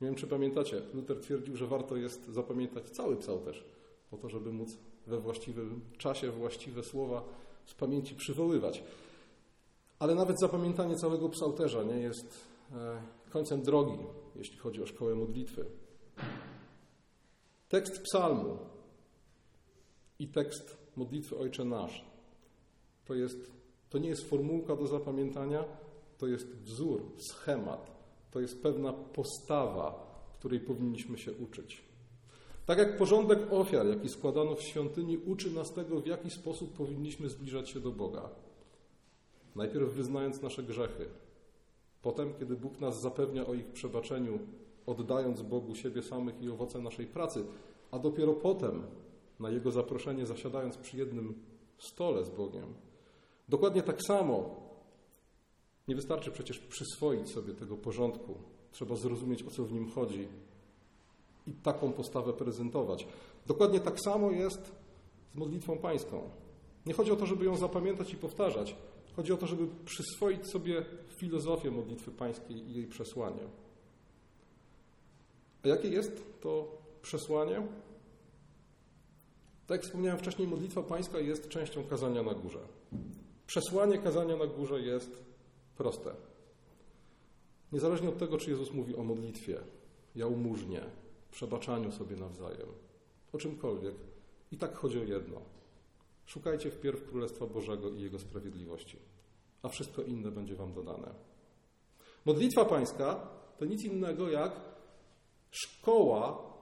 Nie 0.00 0.06
wiem, 0.06 0.14
czy 0.14 0.26
pamiętacie, 0.26 0.82
Luther 0.94 1.20
twierdził, 1.20 1.56
że 1.56 1.66
warto 1.66 1.96
jest 1.96 2.28
zapamiętać 2.28 2.90
cały 2.90 3.16
psałterz, 3.16 3.64
po 4.10 4.16
to, 4.16 4.28
żeby 4.28 4.52
móc 4.52 4.78
we 5.06 5.20
właściwym 5.20 5.80
czasie 5.98 6.30
właściwe 6.30 6.82
słowa 6.82 7.24
z 7.66 7.74
pamięci 7.74 8.14
przywoływać. 8.14 8.82
Ale 9.98 10.14
nawet 10.14 10.40
zapamiętanie 10.40 10.96
całego 10.96 11.28
psałterza 11.28 11.82
nie 11.82 12.00
jest 12.00 12.46
e, 12.72 13.02
końcem 13.30 13.62
drogi, 13.62 13.98
jeśli 14.36 14.58
chodzi 14.58 14.82
o 14.82 14.86
szkołę 14.86 15.14
modlitwy. 15.14 15.64
Tekst 17.68 18.02
psalmu 18.02 18.58
i 20.18 20.28
tekst 20.28 20.76
modlitwy 20.96 21.38
Ojcze 21.38 21.64
Nasz 21.64 22.04
to, 23.04 23.14
jest, 23.14 23.52
to 23.92 23.98
nie 23.98 24.08
jest 24.08 24.28
formułka 24.28 24.76
do 24.76 24.86
zapamiętania, 24.86 25.64
to 26.18 26.26
jest 26.26 26.46
wzór, 26.46 27.02
schemat, 27.18 27.90
to 28.30 28.40
jest 28.40 28.62
pewna 28.62 28.92
postawa, 28.92 30.12
której 30.38 30.60
powinniśmy 30.60 31.18
się 31.18 31.32
uczyć. 31.32 31.82
Tak 32.66 32.78
jak 32.78 32.98
porządek 32.98 33.38
ofiar, 33.50 33.86
jaki 33.86 34.08
składano 34.08 34.54
w 34.54 34.62
świątyni, 34.62 35.18
uczy 35.18 35.50
nas 35.50 35.72
tego, 35.72 36.00
w 36.00 36.06
jaki 36.06 36.30
sposób 36.30 36.72
powinniśmy 36.72 37.28
zbliżać 37.28 37.70
się 37.70 37.80
do 37.80 37.90
Boga. 37.90 38.28
Najpierw 39.56 39.92
wyznając 39.92 40.42
nasze 40.42 40.62
grzechy, 40.62 41.08
potem, 42.02 42.34
kiedy 42.38 42.56
Bóg 42.56 42.80
nas 42.80 43.00
zapewnia 43.00 43.46
o 43.46 43.54
ich 43.54 43.66
przebaczeniu, 43.66 44.38
oddając 44.86 45.42
Bogu 45.42 45.74
siebie 45.74 46.02
samych 46.02 46.42
i 46.42 46.50
owoce 46.50 46.78
naszej 46.78 47.06
pracy, 47.06 47.44
a 47.90 47.98
dopiero 47.98 48.32
potem, 48.32 48.82
na 49.40 49.50
Jego 49.50 49.70
zaproszenie, 49.70 50.26
zasiadając 50.26 50.76
przy 50.76 50.96
jednym 50.96 51.34
stole 51.78 52.24
z 52.24 52.30
Bogiem. 52.30 52.74
Dokładnie 53.52 53.82
tak 53.82 54.02
samo 54.06 54.56
nie 55.88 55.94
wystarczy 55.94 56.30
przecież 56.30 56.58
przyswoić 56.58 57.30
sobie 57.30 57.54
tego 57.54 57.76
porządku. 57.76 58.34
Trzeba 58.70 58.96
zrozumieć, 58.96 59.42
o 59.42 59.50
co 59.50 59.64
w 59.64 59.72
nim 59.72 59.90
chodzi 59.90 60.28
i 61.46 61.52
taką 61.52 61.92
postawę 61.92 62.32
prezentować. 62.32 63.06
Dokładnie 63.46 63.80
tak 63.80 64.00
samo 64.00 64.30
jest 64.30 64.72
z 65.34 65.34
modlitwą 65.34 65.78
pańską. 65.78 66.30
Nie 66.86 66.92
chodzi 66.92 67.12
o 67.12 67.16
to, 67.16 67.26
żeby 67.26 67.44
ją 67.44 67.56
zapamiętać 67.56 68.12
i 68.12 68.16
powtarzać. 68.16 68.76
Chodzi 69.16 69.32
o 69.32 69.36
to, 69.36 69.46
żeby 69.46 69.66
przyswoić 69.84 70.50
sobie 70.50 70.84
filozofię 71.08 71.70
modlitwy 71.70 72.10
pańskiej 72.10 72.56
i 72.56 72.74
jej 72.74 72.86
przesłanie. 72.86 73.42
A 75.64 75.68
jakie 75.68 75.88
jest 75.88 76.40
to 76.40 76.78
przesłanie? 77.02 77.66
Tak 79.66 79.78
jak 79.78 79.84
wspomniałem 79.84 80.18
wcześniej, 80.18 80.48
modlitwa 80.48 80.82
pańska 80.82 81.18
jest 81.18 81.48
częścią 81.48 81.84
kazania 81.84 82.22
na 82.22 82.34
górze. 82.34 82.60
Przesłanie 83.46 83.98
kazania 83.98 84.36
na 84.36 84.46
górze 84.46 84.80
jest 84.80 85.10
proste. 85.76 86.14
Niezależnie 87.72 88.08
od 88.08 88.18
tego, 88.18 88.38
czy 88.38 88.50
Jezus 88.50 88.72
mówi 88.72 88.96
o 88.96 89.02
modlitwie, 89.02 89.60
jałmużnie, 90.14 90.80
przebaczaniu 91.30 91.92
sobie 91.92 92.16
nawzajem, 92.16 92.68
o 93.32 93.38
czymkolwiek, 93.38 93.94
i 94.52 94.56
tak 94.56 94.76
chodzi 94.76 95.00
o 95.00 95.04
jedno. 95.04 95.40
Szukajcie 96.26 96.70
wpierw 96.70 97.08
Królestwa 97.08 97.46
Bożego 97.46 97.90
i 97.90 98.00
Jego 98.00 98.18
sprawiedliwości, 98.18 98.98
a 99.62 99.68
wszystko 99.68 100.02
inne 100.02 100.30
będzie 100.30 100.54
Wam 100.54 100.72
dodane. 100.72 101.14
Modlitwa 102.24 102.64
Pańska 102.64 103.28
to 103.58 103.64
nic 103.64 103.84
innego 103.84 104.30
jak 104.30 104.60
szkoła 105.50 106.52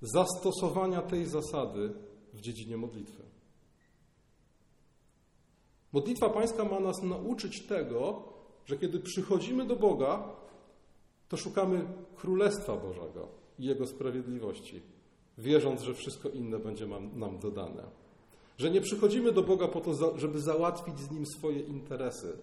zastosowania 0.00 1.02
tej 1.02 1.26
zasady 1.26 1.92
w 2.32 2.40
dziedzinie 2.40 2.76
modlitwy. 2.76 3.22
Modlitwa 5.92 6.30
Pańska 6.30 6.64
ma 6.64 6.80
nas 6.80 7.02
nauczyć 7.02 7.66
tego, 7.66 8.22
że 8.66 8.76
kiedy 8.76 9.00
przychodzimy 9.00 9.66
do 9.66 9.76
Boga, 9.76 10.36
to 11.28 11.36
szukamy 11.36 11.86
Królestwa 12.16 12.76
Bożego 12.76 13.28
i 13.58 13.64
Jego 13.64 13.86
sprawiedliwości, 13.86 14.82
wierząc, 15.38 15.82
że 15.82 15.94
wszystko 15.94 16.28
inne 16.28 16.58
będzie 16.58 16.86
nam 17.14 17.38
dodane. 17.38 17.82
Że 18.58 18.70
nie 18.70 18.80
przychodzimy 18.80 19.32
do 19.32 19.42
Boga 19.42 19.68
po 19.68 19.80
to, 19.80 20.18
żeby 20.18 20.40
załatwić 20.40 21.00
z 21.00 21.10
Nim 21.10 21.26
swoje 21.26 21.60
interesy. 21.60 22.38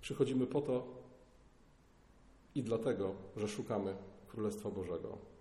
Przychodzimy 0.00 0.46
po 0.46 0.60
to 0.60 0.86
i 2.54 2.62
dlatego, 2.62 3.14
że 3.36 3.48
szukamy 3.48 3.96
Królestwa 4.28 4.70
Bożego. 4.70 5.31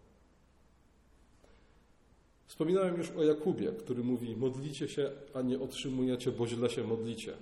Wspominałem 2.52 2.98
już 2.98 3.10
o 3.10 3.24
Jakubie, 3.24 3.72
który 3.72 4.04
mówi: 4.04 4.36
Modlicie 4.36 4.88
się, 4.88 5.12
a 5.34 5.42
nie 5.42 5.60
otrzymujecie, 5.60 6.32
bo 6.32 6.48
źle 6.48 6.70
się 6.70 6.84
modlicie. 6.84 7.34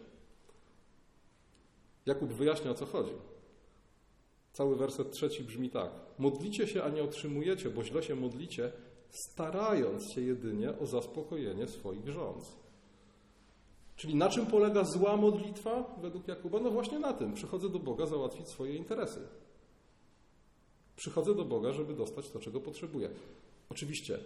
Jakub 2.06 2.34
wyjaśnia, 2.34 2.72
o 2.72 2.74
co 2.74 2.86
chodzi. 2.86 3.12
Cały 4.54 4.76
werset 4.76 5.12
trzeci 5.12 5.44
brzmi 5.44 5.70
tak: 5.70 5.92
Modlicie 6.20 6.68
się, 6.68 6.84
a 6.84 6.90
nie 6.90 7.04
otrzymujecie, 7.04 7.70
bo 7.70 7.84
źle 7.84 8.04
się 8.04 8.16
modlicie, 8.16 8.72
starając 9.10 10.14
się 10.14 10.22
jedynie 10.22 10.80
o 10.80 10.86
zaspokojenie 10.86 11.68
swoich 11.68 12.10
rządz. 12.10 12.56
Czyli 13.96 14.16
na 14.16 14.30
czym 14.30 14.46
polega 14.46 14.84
zła 14.84 15.18
modlitwa 15.18 15.96
według 16.02 16.28
Jakuba? 16.28 16.60
No 16.60 16.72
właśnie 16.72 17.00
na 17.00 17.14
tym. 17.14 17.34
Przychodzę 17.34 17.70
do 17.70 17.80
Boga 17.80 18.06
załatwić 18.06 18.48
swoje 18.48 18.76
interesy. 18.76 19.20
Przychodzę 20.96 21.36
do 21.36 21.46
Boga, 21.46 21.74
żeby 21.74 21.94
dostać 21.94 22.30
to, 22.30 22.40
czego 22.40 22.62
potrzebuję. 22.62 23.10
Oczywiście 23.70 24.20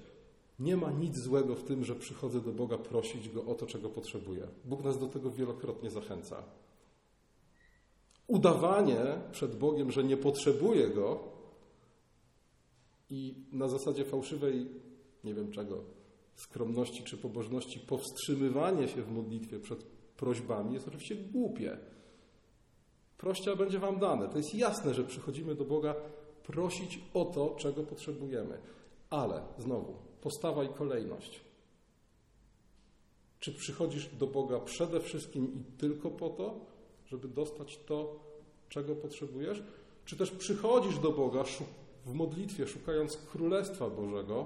nie 0.63 0.77
ma 0.77 0.91
nic 0.91 1.17
złego 1.17 1.55
w 1.55 1.63
tym, 1.63 1.83
że 1.83 1.95
przychodzę 1.95 2.41
do 2.41 2.51
Boga 2.51 2.77
prosić 2.77 3.29
Go 3.29 3.45
o 3.45 3.55
to, 3.55 3.65
czego 3.65 3.89
potrzebuję. 3.89 4.47
Bóg 4.65 4.83
nas 4.83 4.99
do 4.99 5.07
tego 5.07 5.31
wielokrotnie 5.31 5.89
zachęca. 5.89 6.43
Udawanie 8.27 9.21
przed 9.31 9.55
Bogiem, 9.55 9.91
że 9.91 10.03
nie 10.03 10.17
potrzebuję 10.17 10.89
Go 10.89 11.19
i 13.09 13.35
na 13.51 13.67
zasadzie 13.67 14.05
fałszywej, 14.05 14.69
nie 15.23 15.33
wiem 15.33 15.51
czego, 15.51 15.83
skromności 16.35 17.03
czy 17.03 17.17
pobożności, 17.17 17.79
powstrzymywanie 17.79 18.87
się 18.87 19.01
w 19.01 19.11
modlitwie 19.11 19.59
przed 19.59 19.83
prośbami 20.17 20.73
jest 20.73 20.87
oczywiście 20.87 21.15
głupie. 21.15 21.77
Prościa 23.17 23.55
będzie 23.55 23.79
Wam 23.79 23.99
dane. 23.99 24.29
To 24.29 24.37
jest 24.37 24.55
jasne, 24.55 24.93
że 24.93 25.03
przychodzimy 25.03 25.55
do 25.55 25.65
Boga 25.65 25.95
prosić 26.43 26.99
o 27.13 27.25
to, 27.25 27.55
czego 27.57 27.83
potrzebujemy. 27.83 28.57
Ale 29.09 29.41
znowu, 29.57 30.12
postawa 30.23 30.63
i 30.63 30.69
kolejność. 30.69 31.41
Czy 33.39 33.53
przychodzisz 33.53 34.15
do 34.15 34.27
Boga 34.27 34.59
przede 34.59 34.99
wszystkim 34.99 35.53
i 35.53 35.77
tylko 35.77 36.11
po 36.11 36.29
to, 36.29 36.65
żeby 37.05 37.27
dostać 37.27 37.79
to, 37.85 38.19
czego 38.69 38.95
potrzebujesz? 38.95 39.63
Czy 40.05 40.17
też 40.17 40.31
przychodzisz 40.31 40.99
do 40.99 41.11
Boga 41.11 41.43
w 42.05 42.13
modlitwie, 42.13 42.67
szukając 42.67 43.17
Królestwa 43.17 43.89
Bożego, 43.89 44.45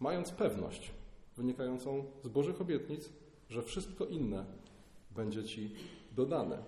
mając 0.00 0.30
pewność 0.30 0.90
wynikającą 1.36 2.04
z 2.24 2.28
Bożych 2.28 2.60
obietnic, 2.60 3.08
że 3.48 3.62
wszystko 3.62 4.06
inne 4.06 4.44
będzie 5.10 5.44
Ci 5.44 5.70
dodane? 6.12 6.62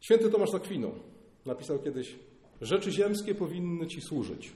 Święty 0.00 0.30
Tomasz 0.30 0.54
Akwinu 0.54 0.92
napisał 1.44 1.78
kiedyś: 1.78 2.16
Rzeczy 2.60 2.92
ziemskie 2.92 3.34
powinny 3.34 3.86
Ci 3.86 4.00
służyć 4.00 4.52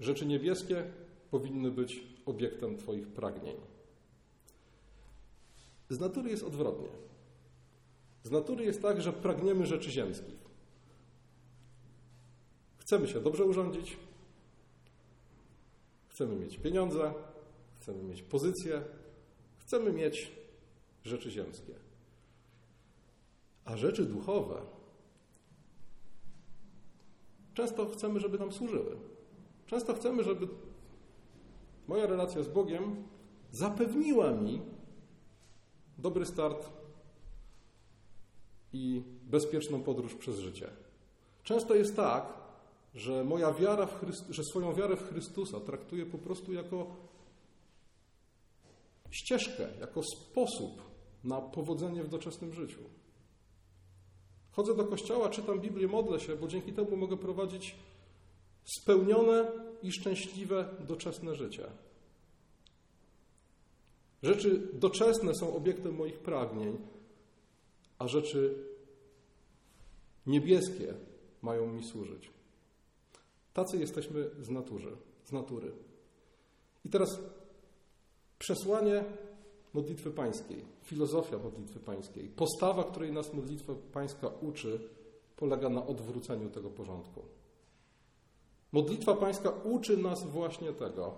Rzeczy 0.00 0.26
niebieskie 0.26 0.90
powinny 1.30 1.70
być 1.70 2.02
obiektem 2.26 2.76
Twoich 2.76 3.08
pragnień. 3.08 3.56
Z 5.88 6.00
natury 6.00 6.30
jest 6.30 6.42
odwrotnie. 6.42 6.88
Z 8.22 8.30
natury 8.30 8.64
jest 8.64 8.82
tak, 8.82 9.02
że 9.02 9.12
pragniemy 9.12 9.66
rzeczy 9.66 9.90
ziemskich. 9.90 10.44
Chcemy 12.76 13.08
się 13.08 13.20
dobrze 13.20 13.44
urządzić, 13.44 13.96
chcemy 16.08 16.36
mieć 16.36 16.58
pieniądze, 16.58 17.14
chcemy 17.80 18.02
mieć 18.02 18.22
pozycję, 18.22 18.82
chcemy 19.58 19.92
mieć 19.92 20.32
rzeczy 21.04 21.30
ziemskie. 21.30 21.74
A 23.64 23.76
rzeczy 23.76 24.04
duchowe 24.04 24.60
często 27.54 27.86
chcemy, 27.86 28.20
żeby 28.20 28.38
nam 28.38 28.52
służyły. 28.52 28.96
Często 29.66 29.94
chcemy, 29.94 30.24
żeby 30.24 30.48
moja 31.88 32.06
relacja 32.06 32.42
z 32.42 32.48
Bogiem 32.48 33.04
zapewniła 33.50 34.30
mi 34.30 34.60
dobry 35.98 36.26
start 36.26 36.70
i 38.72 39.02
bezpieczną 39.22 39.82
podróż 39.82 40.14
przez 40.14 40.38
życie. 40.38 40.70
Często 41.42 41.74
jest 41.74 41.96
tak, 41.96 42.26
że 42.94 43.24
moja 43.24 43.52
wiara 43.52 43.86
w 43.86 44.00
Chryst- 44.00 44.30
że 44.30 44.44
swoją 44.44 44.74
wiarę 44.74 44.96
w 44.96 45.08
Chrystusa 45.08 45.60
traktuję 45.60 46.06
po 46.06 46.18
prostu 46.18 46.52
jako 46.52 46.86
ścieżkę, 49.10 49.68
jako 49.80 50.00
sposób 50.02 50.82
na 51.24 51.40
powodzenie 51.40 52.02
w 52.02 52.08
doczesnym 52.08 52.52
życiu. 52.52 52.80
Chodzę 54.52 54.74
do 54.74 54.84
kościoła, 54.84 55.28
czytam 55.28 55.60
Biblię, 55.60 55.88
modlę 55.88 56.20
się, 56.20 56.36
bo 56.36 56.48
dzięki 56.48 56.72
temu 56.72 56.96
mogę 56.96 57.16
prowadzić 57.16 57.76
spełnione 58.64 59.52
i 59.82 59.92
szczęśliwe 59.92 60.68
doczesne 60.80 61.34
życie. 61.34 61.66
Rzeczy 64.22 64.68
doczesne 64.72 65.34
są 65.34 65.56
obiektem 65.56 65.94
moich 65.94 66.18
pragnień, 66.18 66.78
a 67.98 68.08
rzeczy 68.08 68.64
niebieskie 70.26 70.94
mają 71.42 71.66
mi 71.66 71.84
służyć. 71.84 72.30
Tacy 73.52 73.78
jesteśmy 73.78 74.30
z 74.40 74.50
natury, 74.50 74.96
z 75.24 75.32
natury. 75.32 75.72
I 76.84 76.88
teraz 76.88 77.20
przesłanie 78.38 79.04
modlitwy 79.74 80.10
pańskiej, 80.10 80.64
filozofia 80.82 81.38
modlitwy 81.38 81.80
pańskiej, 81.80 82.28
postawa, 82.28 82.84
której 82.84 83.12
nas 83.12 83.34
modlitwa 83.34 83.74
pańska 83.92 84.28
uczy, 84.28 84.88
polega 85.36 85.68
na 85.68 85.86
odwróceniu 85.86 86.50
tego 86.50 86.70
porządku. 86.70 87.22
Modlitwa 88.74 89.14
Pańska 89.16 89.50
uczy 89.50 89.96
nas 89.96 90.26
właśnie 90.26 90.72
tego, 90.72 91.14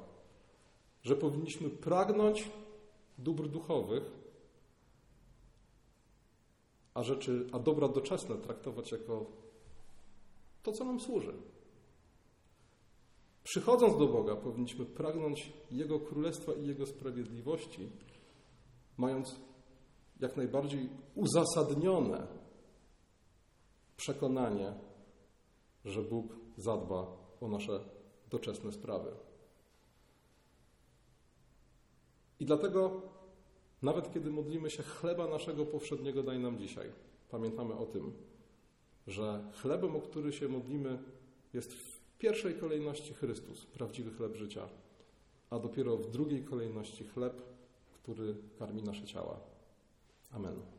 że 1.02 1.16
powinniśmy 1.16 1.70
pragnąć 1.70 2.50
dóbr 3.18 3.48
duchowych, 3.48 4.02
a 6.94 7.02
rzeczy, 7.02 7.46
a 7.52 7.58
dobra 7.58 7.88
doczesne 7.88 8.36
traktować 8.36 8.92
jako 8.92 9.26
to, 10.62 10.72
co 10.72 10.84
nam 10.84 11.00
służy. 11.00 11.32
Przychodząc 13.44 13.98
do 13.98 14.06
Boga, 14.06 14.36
powinniśmy 14.36 14.86
pragnąć 14.86 15.52
Jego 15.70 16.00
Królestwa 16.00 16.52
i 16.52 16.66
Jego 16.66 16.86
sprawiedliwości, 16.86 17.90
mając 18.96 19.40
jak 20.20 20.36
najbardziej 20.36 20.88
uzasadnione 21.14 22.26
przekonanie, 23.96 24.74
że 25.84 26.02
Bóg 26.02 26.36
zadba 26.56 27.25
o 27.40 27.48
nasze 27.48 27.80
doczesne 28.30 28.72
sprawy. 28.72 29.10
I 32.40 32.44
dlatego, 32.44 33.02
nawet 33.82 34.14
kiedy 34.14 34.30
modlimy 34.30 34.70
się 34.70 34.82
chleba 34.82 35.26
naszego 35.26 35.66
powszedniego 35.66 36.22
daj 36.22 36.38
nam 36.38 36.58
dzisiaj, 36.58 36.92
pamiętamy 37.30 37.74
o 37.74 37.86
tym, 37.86 38.12
że 39.06 39.44
chlebem, 39.62 39.96
o 39.96 40.00
który 40.00 40.32
się 40.32 40.48
modlimy, 40.48 40.98
jest 41.52 41.74
w 41.74 42.00
pierwszej 42.18 42.54
kolejności 42.54 43.14
Chrystus, 43.14 43.66
prawdziwy 43.66 44.10
chleb 44.10 44.36
życia, 44.36 44.68
a 45.50 45.58
dopiero 45.58 45.96
w 45.96 46.10
drugiej 46.10 46.44
kolejności 46.44 47.04
chleb, 47.04 47.42
który 47.94 48.36
karmi 48.58 48.82
nasze 48.82 49.04
ciała. 49.04 49.40
Amen. 50.32 50.76